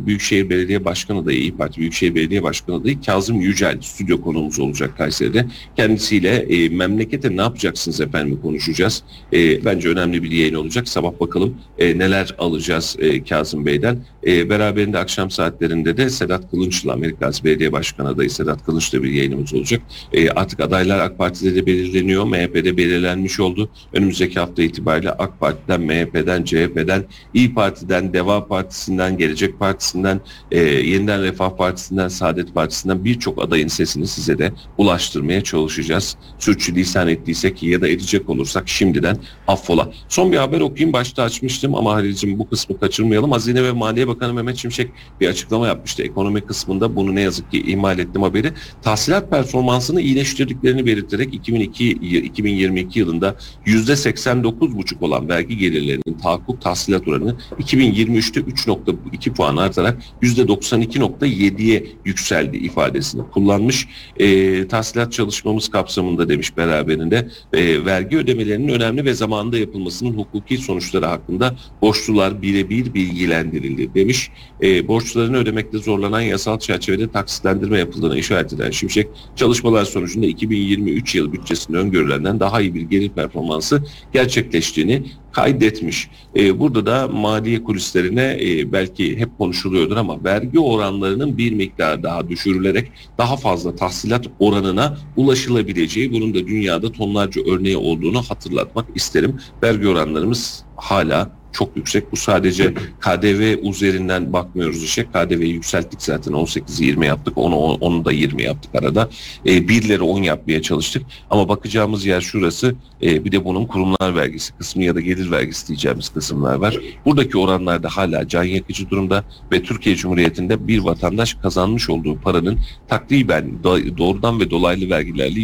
[0.08, 4.98] Büyükşehir Belediye Başkanı adayı, İYİ Parti Büyükşehir Belediye Başkanı adayı Kazım Yücel stüdyo konuğumuz olacak
[4.98, 5.46] Kayseri'de.
[5.76, 9.04] Kendisiyle e, memlekete ne yapacaksınız efendim konuşacağız.
[9.34, 10.88] E, bence önemli bir yayın olacak.
[10.88, 14.00] Sabah bakalım e, neler alacağız e, Kazım Bey'den.
[14.28, 19.54] E, beraberinde akşam saatlerinde de Sedat Kılınç'la Amerika Belediye Başkanı adayı Sedat Kılınç'la bir yayınımız
[19.54, 19.82] olacak.
[20.14, 22.24] E, artık adaylar AK Parti'de de belirleniyor.
[22.24, 23.70] MHP'de belirlenmiş oldu.
[23.94, 31.24] Önümüzdeki hafta itibariyle AK Parti'den, MHP'den, CHP'den, İyi Parti'den, Deva Partisi'nden, Gelecek Partisi'nden, e, Yeniden
[31.24, 36.16] Refah Partisi'nden, Saadet Partisi'nden birçok adayın sesini size de ulaştırmaya çalışacağız.
[36.40, 39.18] Sürçülisan ettiysek ya da edecek olursak şimdiden
[39.48, 39.92] affola.
[40.10, 40.94] Son bir haber okuyayım.
[40.94, 43.32] Başta açmıştım ama Halil'cim bu kısmı kaçırmayalım.
[43.32, 46.04] Hazine ve Maliye Bakanı Mehmet Şimşek bir açıklama yapmıştı.
[46.04, 48.54] Ekonomi kısmında bunu ne yazık ki ihmal ettim haberi.
[48.82, 58.40] Tahsilat performansını iyileştirdiklerini belirterek 2002 2022 yılında %89,5 olan vergi gelirlerinin tahakkuk tahsilat oranı 2023'te
[58.40, 63.88] 3.2 puan artarak %92.7'ye yükseldi ifadesini kullanmış.
[64.18, 71.06] E, tahsilat çalışmamız kapsamında demiş beraberinde e, vergi ödemelerinin önemli ve zamanında yapılmasının hukuki sonuçları
[71.06, 74.32] hakkında borçlular birebir bilgilendirildi demiş.
[74.62, 81.34] E, borçlarını ödemekte zorlanan yasal çerçevede taksitlendirme yapıldığına işaret eden Şimşek çalışmalar sonucunda 2023 yıl
[81.34, 85.04] bütçesinde öngörülenden daha iyi bir gelir performansı gerçekleştiğini
[85.38, 86.10] kaydetmiş.
[86.36, 92.30] E, burada da maliye kulislerine e, belki hep konuşuluyordur ama vergi oranlarının bir miktar daha
[92.30, 99.40] düşürülerek daha fazla tahsilat oranına ulaşılabileceği bunun da dünyada tonlarca örneği olduğunu hatırlatmak isterim.
[99.64, 102.12] Vergi oranlarımız hala çok yüksek.
[102.12, 105.06] Bu sadece KDV üzerinden bakmıyoruz işe.
[105.06, 107.38] KDV'yi yükselttik zaten 18'i 20 yaptık.
[107.38, 109.10] Onu, onu da 20 yaptık arada.
[109.46, 111.04] E, birleri 10 yapmaya çalıştık.
[111.30, 112.76] Ama bakacağımız yer şurası.
[113.02, 116.80] E, bir de bunun kurumlar vergisi kısmı ya da gelir vergisi diyeceğimiz kısımlar var.
[117.06, 122.60] Buradaki oranlar da hala can yakıcı durumda ve Türkiye Cumhuriyeti'nde bir vatandaş kazanmış olduğu paranın
[122.88, 125.40] takriben do- doğrudan ve dolaylı vergilerle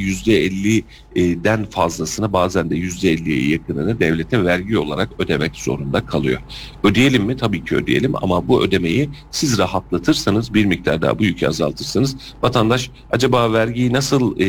[1.16, 6.42] %50'den fazlasını bazen de %50'ye yakınını devlete vergi olarak ödemek zorunda kalıyor.
[6.84, 7.38] Ödeyelim mi?
[7.38, 12.92] Tabii ki ödeyelim ama bu ödemeyi siz rahatlatırsanız bir miktar daha bu yükü azaltırsanız vatandaş
[13.12, 14.46] acaba vergiyi nasıl e,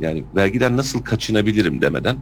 [0.00, 2.16] yani vergiden nasıl kaçınabilirim demeden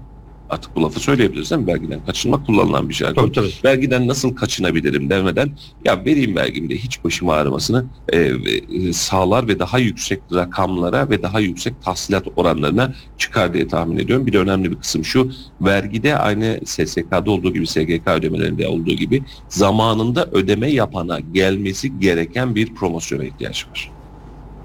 [0.51, 1.67] Artık bu lafı söyleyebiliriz değil mi?
[1.67, 3.23] Vergiden kaçınmak kullanılan bir jargon.
[3.23, 3.53] Tabii tabii.
[3.65, 5.51] Vergiden nasıl kaçınabilirim demeden
[5.85, 11.41] ya vereyim vergimde hiç başım ağrımasını e, e, sağlar ve daha yüksek rakamlara ve daha
[11.41, 14.27] yüksek tahsilat oranlarına çıkar diye tahmin ediyorum.
[14.27, 15.31] Bir de önemli bir kısım şu
[15.61, 22.75] vergide aynı SSK'da olduğu gibi SGK ödemelerinde olduğu gibi zamanında ödeme yapana gelmesi gereken bir
[22.75, 23.94] promosyona ihtiyaç var.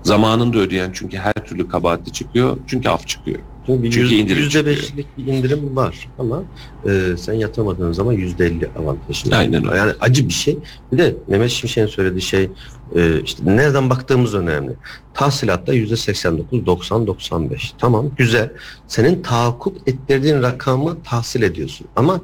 [0.04, 3.40] Zamanında ödeyen çünkü her türlü kabahatli çıkıyor çünkü af çıkıyor.
[3.68, 6.44] Bir Çünkü yüz- indirim yüzde beşlik bir indirim var ama
[6.90, 9.32] e, sen yatırmadığın zaman yüzde elli avantajın.
[9.32, 9.78] Aynen öyle.
[9.78, 10.58] Yani acı bir şey.
[10.92, 12.50] Bir de Mehmet Şimşek'in söylediği şey
[12.96, 14.72] e, işte nereden baktığımız önemli.
[15.14, 17.74] Tahsilatta yüzde 89, 90, 95.
[17.78, 18.52] Tamam güzel.
[18.88, 21.88] Senin tahakkuk ettirdiğin rakamı tahsil ediyorsun.
[21.96, 22.22] Ama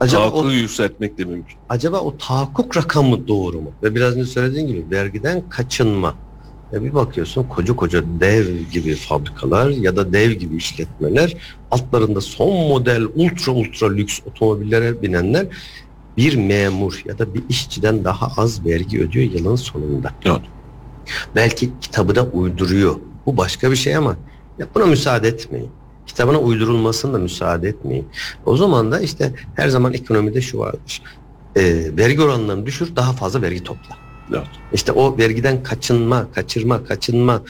[0.00, 1.56] acaba o yükseltmek de mümkün.
[1.68, 3.70] acaba o tahakkuk rakamı doğru mu?
[3.82, 6.14] Ve biraz önce söylediğin gibi vergiden kaçınma.
[6.72, 11.36] Ya bir bakıyorsun koca koca dev gibi fabrikalar ya da dev gibi işletmeler
[11.70, 15.46] altlarında son model ultra ultra lüks otomobillere binenler
[16.16, 20.10] bir memur ya da bir işçiden daha az vergi ödüyor yılın sonunda.
[20.24, 20.40] Evet.
[21.34, 22.96] Belki kitabına uyduruyor.
[23.26, 24.16] Bu başka bir şey ama
[24.58, 25.70] ya buna müsaade etmeyin.
[26.06, 28.08] Kitabına uydurulmasına da müsaade etmeyin.
[28.46, 31.02] O zaman da işte her zaman ekonomide şu vardır.
[31.56, 34.07] Ee, vergi oranlarını düşür daha fazla vergi topla.
[34.32, 34.46] Evet.
[34.72, 37.42] İşte o vergiden kaçınma, kaçırma, kaçınma,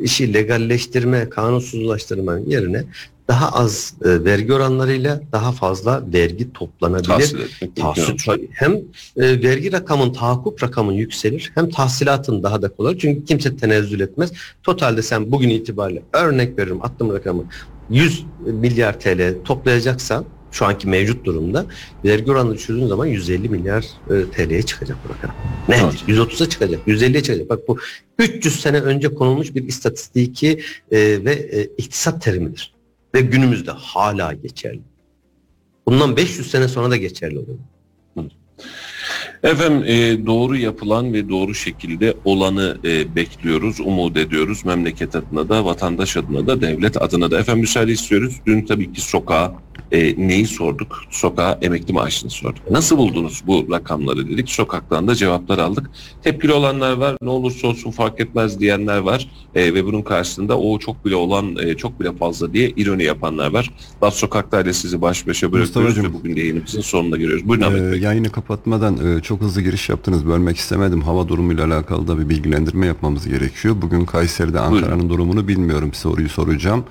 [0.00, 2.84] işi legalleştirme, kanunsuzlaştırma yerine
[3.28, 7.08] daha az e, vergi oranlarıyla daha fazla vergi toplanabilir.
[7.08, 8.72] Tahsil etmek Tahsil, hem
[9.16, 12.98] e, vergi rakamın, tahakkuk rakamın yükselir hem tahsilatın daha da kolay.
[12.98, 14.32] Çünkü kimse tenezzül etmez.
[14.62, 17.44] Totalde sen bugün itibariyle örnek veririm attığım rakamı
[17.90, 21.66] 100 milyar TL toplayacaksan şu anki mevcut durumda
[22.04, 25.34] vergi oranını düşürdüğün zaman 150 milyar e, TL'ye çıkacak bu rakam.
[25.68, 25.80] Net.
[25.82, 26.18] Evet.
[26.18, 26.88] 130'a çıkacak.
[26.88, 27.50] 150'ye çıkacak.
[27.50, 27.78] Bak bu
[28.18, 32.74] 300 sene önce konulmuş bir istatistiki e, ve e, iktisat terimidir.
[33.14, 34.80] Ve günümüzde hala geçerli.
[35.86, 37.58] Bundan 500 sene sonra da geçerli olur.
[39.46, 44.64] Efendim e, doğru yapılan ve doğru şekilde olanı e, bekliyoruz, umut ediyoruz.
[44.64, 47.38] Memleket adına da, vatandaş adına da, devlet adına da.
[47.40, 48.34] Efendim müsaade istiyoruz.
[48.46, 49.54] Dün tabii ki sokağa
[49.92, 51.02] e, neyi sorduk?
[51.10, 52.70] Sokağa emekli maaşını sorduk.
[52.70, 54.50] Nasıl buldunuz bu rakamları dedik.
[54.50, 55.90] Sokaktan da cevaplar aldık.
[56.22, 57.16] Tepkili olanlar var.
[57.22, 59.28] Ne olursa olsun fark etmez diyenler var.
[59.54, 63.52] E, ve bunun karşısında o çok bile olan, e, çok bile fazla diye ironi yapanlar
[63.52, 63.70] var.
[64.02, 67.48] Laf Sokak'ta ile sizi baş başa bırakıyoruz ve bugün de yayınımızın sonuna giriyoruz.
[67.48, 68.00] Buyurun Ahmet Ee, Bey.
[68.00, 70.26] yayını kapatmadan e, çok hızlı giriş yaptınız.
[70.26, 71.02] Bölmek istemedim.
[71.02, 73.76] Hava durumuyla alakalı da bir bilgilendirme yapmamız gerekiyor.
[73.82, 75.94] Bugün Kayseri'de Ankara'nın durumunu bilmiyorum.
[75.94, 76.84] Soruyu soracağım.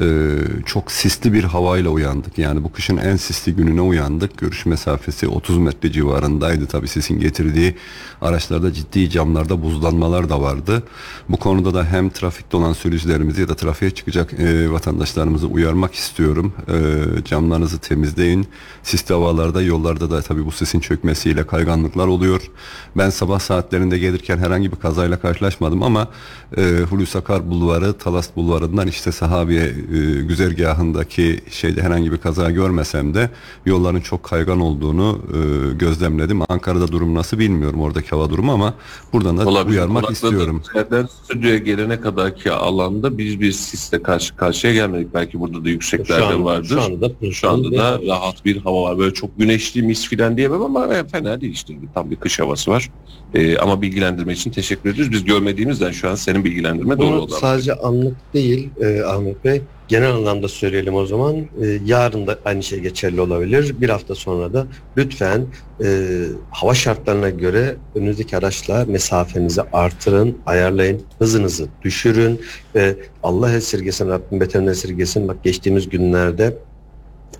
[0.00, 2.38] Ee, çok sisli bir havayla uyandık.
[2.38, 4.38] Yani bu kışın en sisli gününe uyandık.
[4.38, 6.66] Görüş mesafesi 30 metre civarındaydı.
[6.66, 7.74] Tabii sesin getirdiği
[8.20, 10.82] araçlarda ciddi camlarda buzlanmalar da vardı.
[11.28, 16.52] Bu konuda da hem trafikte olan sürücülerimizi ya da trafiğe çıkacak e, vatandaşlarımızı uyarmak istiyorum.
[16.68, 18.46] E, camlarınızı temizleyin.
[18.82, 21.46] Sisli havalarda yollarda da tabii bu sesin çökmesiyle
[21.78, 22.50] kayganlıklar oluyor.
[22.96, 26.08] Ben sabah saatlerinde gelirken herhangi bir kazayla karşılaşmadım ama
[26.56, 33.14] e, Hulusi Akar Bulvarı, Talas Bulvarı'ndan işte Sahabiye e, güzergahındaki şeyde herhangi bir kaza görmesem
[33.14, 33.30] de
[33.66, 35.38] yolların çok kaygan olduğunu e,
[35.74, 36.40] gözlemledim.
[36.48, 38.74] Ankara'da durum nasıl bilmiyorum oradaki hava durumu ama
[39.12, 39.74] buradan da Olabilir.
[39.76, 40.62] uyarmak istiyorum.
[40.74, 45.14] yerden stüdyoya gelene kadarki alanda biz bir sisle karşı karşıya gelmedik.
[45.14, 46.68] Belki burada da yükseklerde Şu an- vardır.
[46.68, 48.98] Şu anda, da Şu anda da rahat bir hava var.
[48.98, 51.67] Böyle çok güneşli mis filan diyemem ama e, fena değil işte.
[51.94, 52.90] Tam bir kış havası var.
[53.34, 55.12] E, ama bilgilendirme için teşekkür ediyoruz.
[55.12, 57.34] Biz görmediğimizden şu an senin bilgilendirme doğru Bunu oldu.
[57.40, 59.62] sadece anlık değil e, Ahmet Bey.
[59.88, 61.36] Genel anlamda söyleyelim o zaman.
[61.36, 63.74] E, yarın da aynı şey geçerli olabilir.
[63.80, 64.66] Bir hafta sonra da
[64.96, 65.46] lütfen
[65.84, 66.18] e,
[66.50, 72.40] hava şartlarına göre önünüzdeki araçla mesafenizi artırın, ayarlayın, hızınızı düşürün.
[72.74, 75.28] Ve Allah esirgesin, Rabbim beterinden esirgesin.
[75.28, 76.56] Bak geçtiğimiz günlerde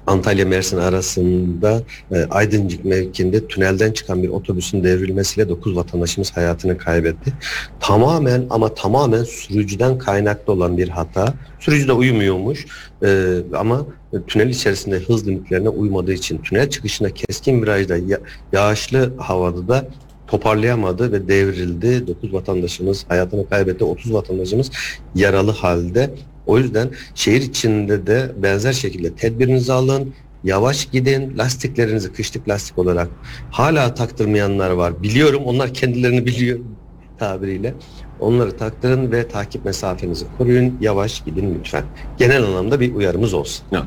[0.06, 1.82] Antalya Mersin arasında
[2.12, 7.32] e, Aydıncık mevkinde tünelden çıkan bir otobüsün devrilmesiyle 9 vatandaşımız hayatını kaybetti.
[7.80, 11.34] Tamamen ama tamamen sürücüden kaynaklı olan bir hata.
[11.60, 12.66] Sürücü de uyumuyormuş
[13.04, 13.86] e, ama
[14.26, 18.20] tünel içerisinde hız limitlerine uymadığı için tünel çıkışında keskin virajda ya-
[18.52, 19.88] yağışlı havada da
[20.26, 22.06] toparlayamadı ve devrildi.
[22.06, 23.84] 9 vatandaşımız hayatını kaybetti.
[23.84, 24.70] 30 vatandaşımız
[25.14, 26.10] yaralı halde.
[26.48, 30.14] O yüzden şehir içinde de benzer şekilde tedbirinizi alın.
[30.44, 31.38] Yavaş gidin.
[31.38, 33.08] Lastiklerinizi kışlık lastik olarak
[33.50, 35.02] hala taktırmayanlar var.
[35.02, 36.58] Biliyorum onlar kendilerini biliyor
[37.18, 37.74] tabiriyle.
[38.20, 40.78] Onları taktırın ve takip mesafenizi koruyun.
[40.80, 41.84] Yavaş gidin lütfen.
[42.18, 43.64] Genel anlamda bir uyarımız olsun.
[43.72, 43.84] Evet.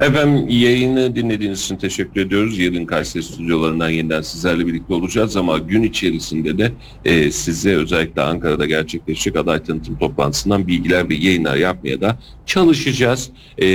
[0.00, 2.58] Efendim yayını dinlediğiniz için teşekkür ediyoruz.
[2.58, 6.72] Yarın Kayseri stüdyolarından yeniden sizlerle birlikte olacağız ama gün içerisinde de
[7.04, 13.30] e, size özellikle Ankara'da gerçekleşecek aday tanıtım toplantısından bilgiler ve yayınlar yapmaya da çalışacağız.
[13.58, 13.66] E,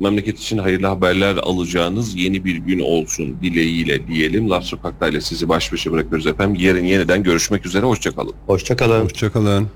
[0.00, 4.50] memleket için hayırlı haberler alacağınız yeni bir gün olsun dileğiyle diyelim.
[4.50, 6.56] Laf Sokak'ta ile sizi baş başa bırakıyoruz efendim.
[6.60, 7.86] Yarın yeniden görüşmek üzere.
[7.86, 8.34] Hoşçakalın.
[8.46, 9.04] Hoşçakalın.
[9.04, 9.68] Hoşçakalın.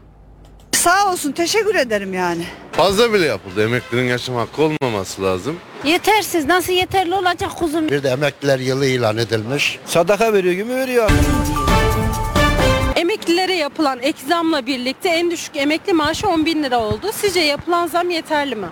[0.72, 2.44] Sağ olsun teşekkür ederim yani.
[2.72, 3.64] Fazla bile yapıldı.
[3.64, 5.56] Emeklinin yaşam hakkı olmaması lazım.
[5.84, 7.88] Yetersiz nasıl yeterli olacak kuzum?
[7.90, 9.78] Bir de emekliler yılı ilan edilmiş.
[9.86, 11.10] Sadaka veriyor gibi veriyor.
[12.96, 17.06] Emeklilere yapılan ek zamla birlikte en düşük emekli maaşı 10 bin lira oldu.
[17.12, 18.66] Sizce yapılan zam yeterli mi?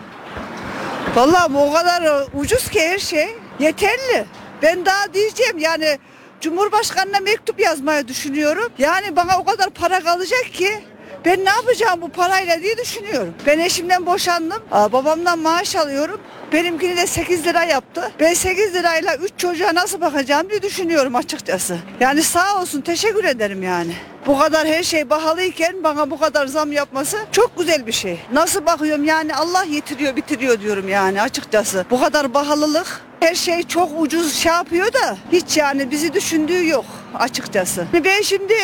[1.17, 3.29] Vallahi o kadar ucuz ki her şey.
[3.59, 4.25] Yeterli.
[4.63, 5.99] Ben daha diyeceğim yani
[6.41, 8.73] Cumhurbaşkanına mektup yazmayı düşünüyorum.
[8.79, 10.85] Yani bana o kadar para kalacak ki
[11.25, 13.35] ben ne yapacağım bu parayla diye düşünüyorum.
[13.47, 14.63] Ben eşimden boşandım.
[14.71, 16.21] Babamdan maaş alıyorum.
[16.53, 18.11] Benimkini de 8 lira yaptı.
[18.21, 21.79] Ben 8 lirayla 3 çocuğa nasıl bakacağım diye düşünüyorum açıkçası.
[22.01, 23.93] Yani sağ olsun teşekkür ederim yani.
[24.27, 28.19] Bu kadar her şey pahalıyken bana bu kadar zam yapması çok güzel bir şey.
[28.33, 31.85] Nasıl bakıyorum yani Allah yetiriyor bitiriyor diyorum yani açıkçası.
[31.91, 36.85] Bu kadar pahalılık her şey çok ucuz şey yapıyor da hiç yani bizi düşündüğü yok
[37.15, 37.87] açıkçası.
[38.05, 38.55] Ben şimdi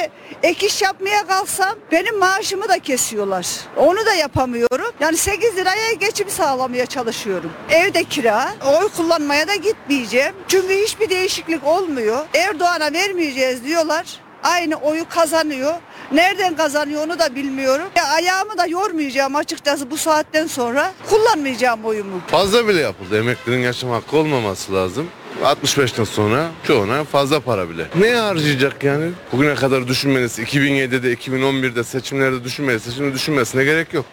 [0.42, 3.46] ek iş yapmaya kalksam benim maaşımı da kesiyorlar.
[3.76, 4.92] Onu da yapamıyorum.
[5.00, 7.50] Yani 8 liraya geçim sağlamaya çalışıyorum.
[7.78, 10.34] Evde kira, oy kullanmaya da gitmeyeceğim.
[10.48, 12.26] Çünkü hiçbir değişiklik olmuyor.
[12.34, 14.06] Erdoğan'a vermeyeceğiz diyorlar.
[14.42, 15.74] Aynı oyu kazanıyor.
[16.12, 17.86] Nereden kazanıyor onu da bilmiyorum.
[17.96, 20.92] Ya ayağımı da yormayacağım açıkçası bu saatten sonra.
[21.10, 22.20] Kullanmayacağım oyumu.
[22.26, 23.18] Fazla bile yapıldı.
[23.18, 25.08] Emeklinin yaşam hakkı olmaması lazım.
[25.44, 27.86] 65'ten sonra çoğuna fazla para bile.
[28.00, 29.10] Ne harcayacak yani?
[29.32, 34.04] Bugüne kadar düşünmeniz, 2007'de, 2011'de seçimlerde düşünmesi, şimdi düşünmesine gerek yok.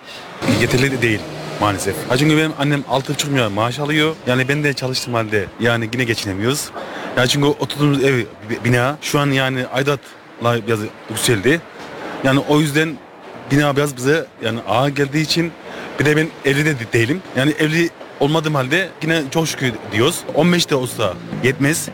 [0.61, 1.19] yeterli de değil
[1.61, 1.95] maalesef.
[2.09, 4.15] Ha çünkü benim annem 6,5 milyon maaş alıyor.
[4.27, 6.69] Yani ben de çalıştığım halde yani yine geçinemiyoruz.
[7.17, 8.17] Yani çünkü oturduğumuz ev
[8.49, 10.79] bi- bina şu an yani aidatla biraz
[11.09, 11.61] yükseldi.
[12.23, 12.97] Yani o yüzden
[13.51, 15.51] bina biraz bize yani ağır geldiği için
[15.99, 17.21] bir de ben evli de değilim.
[17.37, 17.89] Yani evli
[18.19, 20.19] olmadığım halde yine çok şükür diyoruz.
[20.33, 21.89] 15 de olsa yetmez.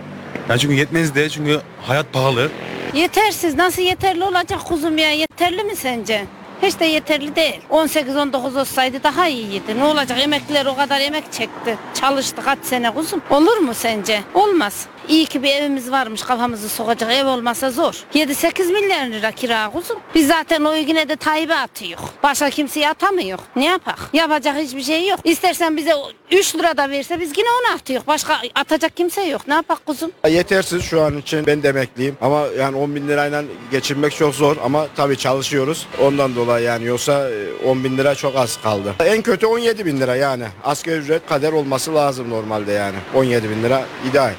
[0.49, 2.49] Yani çünkü yetmez de çünkü hayat pahalı.
[2.93, 5.11] Yetersiz nasıl yeterli olacak kuzum ya?
[5.11, 6.25] Yeterli mi sence?
[6.61, 7.61] Hiç de yeterli değil.
[7.69, 9.79] 18-19 olsaydı daha iyiydi.
[9.79, 10.19] Ne olacak?
[10.21, 11.77] Emekliler o kadar emek çekti.
[11.93, 13.21] Çalıştı kaç sene kuzum.
[13.29, 14.21] Olur mu sence?
[14.33, 14.85] Olmaz.
[15.09, 17.93] İyi ki bir evimiz varmış kafamızı sokacak ev olmasa zor.
[18.13, 19.99] 7-8 milyar lira kira kuzum.
[20.15, 21.99] Biz zaten o yine de Tayyip'e atıyor.
[22.23, 23.39] Başka kimseye atamıyor.
[23.55, 23.99] Ne yapak?
[24.13, 25.19] Yapacak hiçbir şey yok.
[25.23, 25.93] İstersen bize
[26.31, 28.01] 3 lira da verse biz yine onu atıyor.
[28.07, 29.47] Başka atacak kimse yok.
[29.47, 30.11] Ne yapak kuzum?
[30.29, 32.17] Yetersiz şu an için ben de emekliyim.
[32.21, 35.87] Ama yani 10 bin lirayla geçinmek çok zor ama tabii çalışıyoruz.
[36.01, 38.93] Ondan dolayı yani yoksa e, 10 bin lira çok az kaldı.
[39.05, 40.45] En kötü 17 bin lira yani.
[40.63, 42.97] Asgari ücret kader olması lazım normalde yani.
[43.15, 44.33] 17 bin lira ideal.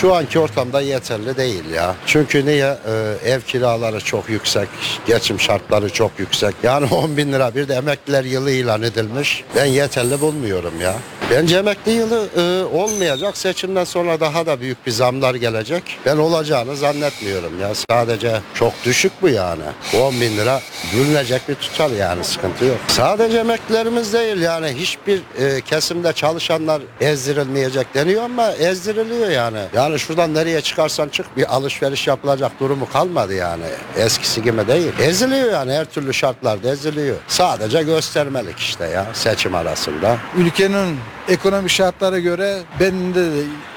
[0.00, 1.94] Şu anki ortamda yeterli değil ya.
[2.06, 2.78] Çünkü niye?
[3.24, 4.68] Ee, ev kiraları çok yüksek,
[5.06, 6.54] geçim şartları çok yüksek.
[6.62, 9.44] Yani 10 bin lira bir de emekliler yılı ilan edilmiş.
[9.56, 10.94] Ben yeterli bulmuyorum ya.
[11.30, 13.36] Bence emekli yılı e, olmayacak.
[13.36, 15.82] Seçimden sonra daha da büyük bir zamlar gelecek.
[16.06, 17.72] Ben olacağını zannetmiyorum ya.
[17.90, 19.62] Sadece çok düşük bu yani.
[20.00, 20.60] 10 bin lira
[20.92, 22.78] gülünecek bir tutar yani sıkıntı yok.
[22.88, 29.60] Sadece emeklilerimiz değil yani hiçbir e, kesimde çalışanlar ezdirilmeyecek deniyor ama ezdiriliyor yani.
[29.74, 33.64] Yani şuradan nereye çıkarsan çık bir alışveriş yapılacak durumu kalmadı yani.
[33.96, 34.92] Eskisi gibi değil.
[35.00, 37.16] Eziliyor yani her türlü şartlarda eziliyor.
[37.28, 40.16] Sadece göstermelik işte ya seçim arasında.
[40.38, 43.28] Ülkenin ekonomik şartlara göre benim de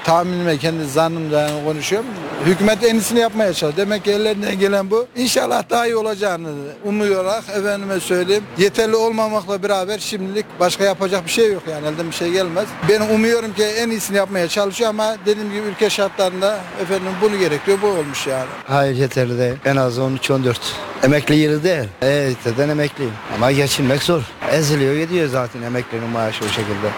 [0.04, 2.08] tahminime kendi zannımla konuşuyorum.
[2.44, 3.72] Hükümet en iyisini yapmaya çalışıyor.
[3.76, 5.06] Demek ki ellerinden gelen bu.
[5.16, 6.48] İnşallah daha iyi olacağını
[6.84, 8.44] umuyarak efendime söyleyeyim.
[8.58, 12.66] Yeterli olmamakla beraber şimdilik başka yapacak bir şey yok yani elden bir şey gelmez.
[12.88, 17.78] Ben umuyorum ki en iyisini yapmaya çalışıyor ama dediğim gibi ülke şartlarında efendim bunu gerekiyor
[17.82, 18.48] bu olmuş yani.
[18.66, 19.54] Hayır yeterli değil.
[19.64, 20.56] En az 13-14.
[21.02, 21.88] Emekli yılı değil.
[22.02, 23.12] Evet zaten emekliyim.
[23.34, 24.22] Ama geçinmek zor.
[24.52, 26.88] Eziliyor gidiyor zaten emeklinin maaşı o şekilde.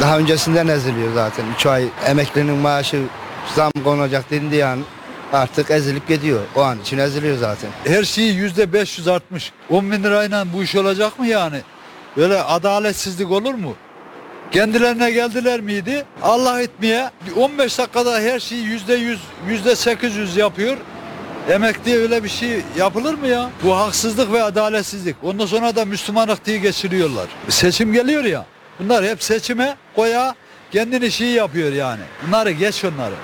[0.00, 1.44] Daha öncesinden eziliyor zaten.
[1.54, 3.02] 3 ay emeklinin maaşı
[3.54, 4.78] zam konacak dendiği an
[5.32, 6.40] artık ezilip gidiyor.
[6.56, 7.70] O an için eziliyor zaten.
[7.84, 9.52] Her şeyi yüzde 500 artmış.
[9.70, 11.60] 10 bin lirayla bu iş olacak mı yani?
[12.16, 13.74] Böyle adaletsizlik olur mu?
[14.50, 16.04] Kendilerine geldiler miydi?
[16.22, 20.76] Allah etmeye 15 dakikada her şeyi yüzde 100, yüzde 800 yapıyor.
[21.50, 23.50] Emekliye öyle bir şey yapılır mı ya?
[23.64, 25.16] Bu haksızlık ve adaletsizlik.
[25.22, 27.26] Ondan sonra da Müslümanlık diye geçiriyorlar.
[27.48, 28.46] Seçim geliyor ya.
[28.80, 30.34] Bunlar hep seçime koya
[30.72, 32.02] kendini şey yapıyor yani.
[32.26, 33.14] Bunları geç onları.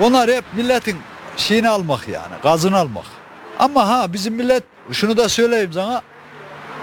[0.00, 0.96] Onlar hep milletin
[1.36, 2.34] şeyini almak yani.
[2.42, 3.04] Gazını almak.
[3.58, 4.62] Ama ha bizim millet
[4.92, 6.02] şunu da söyleyeyim sana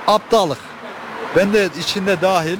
[0.07, 0.57] aptallık.
[1.35, 2.57] Ben de içinde dahil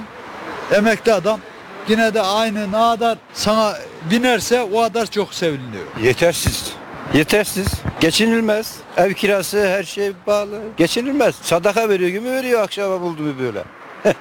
[0.71, 1.39] emekli adam
[1.87, 3.77] yine de aynı ne kadar sana
[4.11, 5.83] binerse o kadar çok seviniyor.
[6.01, 6.71] Yetersiz.
[7.13, 7.67] Yetersiz.
[7.99, 8.75] Geçinilmez.
[8.97, 10.59] Ev kirası her şey pahalı.
[10.77, 11.35] Geçinilmez.
[11.41, 13.63] Sadaka veriyor gibi veriyor akşama buldu mu böyle.
[14.03, 14.15] Peki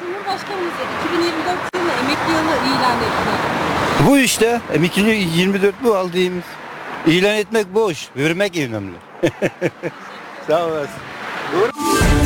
[0.00, 0.72] Cumhurbaşkanımız
[1.06, 4.06] 2024 yılında emekli yılı ilan etti.
[4.06, 6.44] Bu işte emekli 24 bu aldığımız.
[7.06, 8.08] İlan etmek boş.
[8.16, 8.94] Vermek önemli.
[10.46, 12.25] Sağ olasın.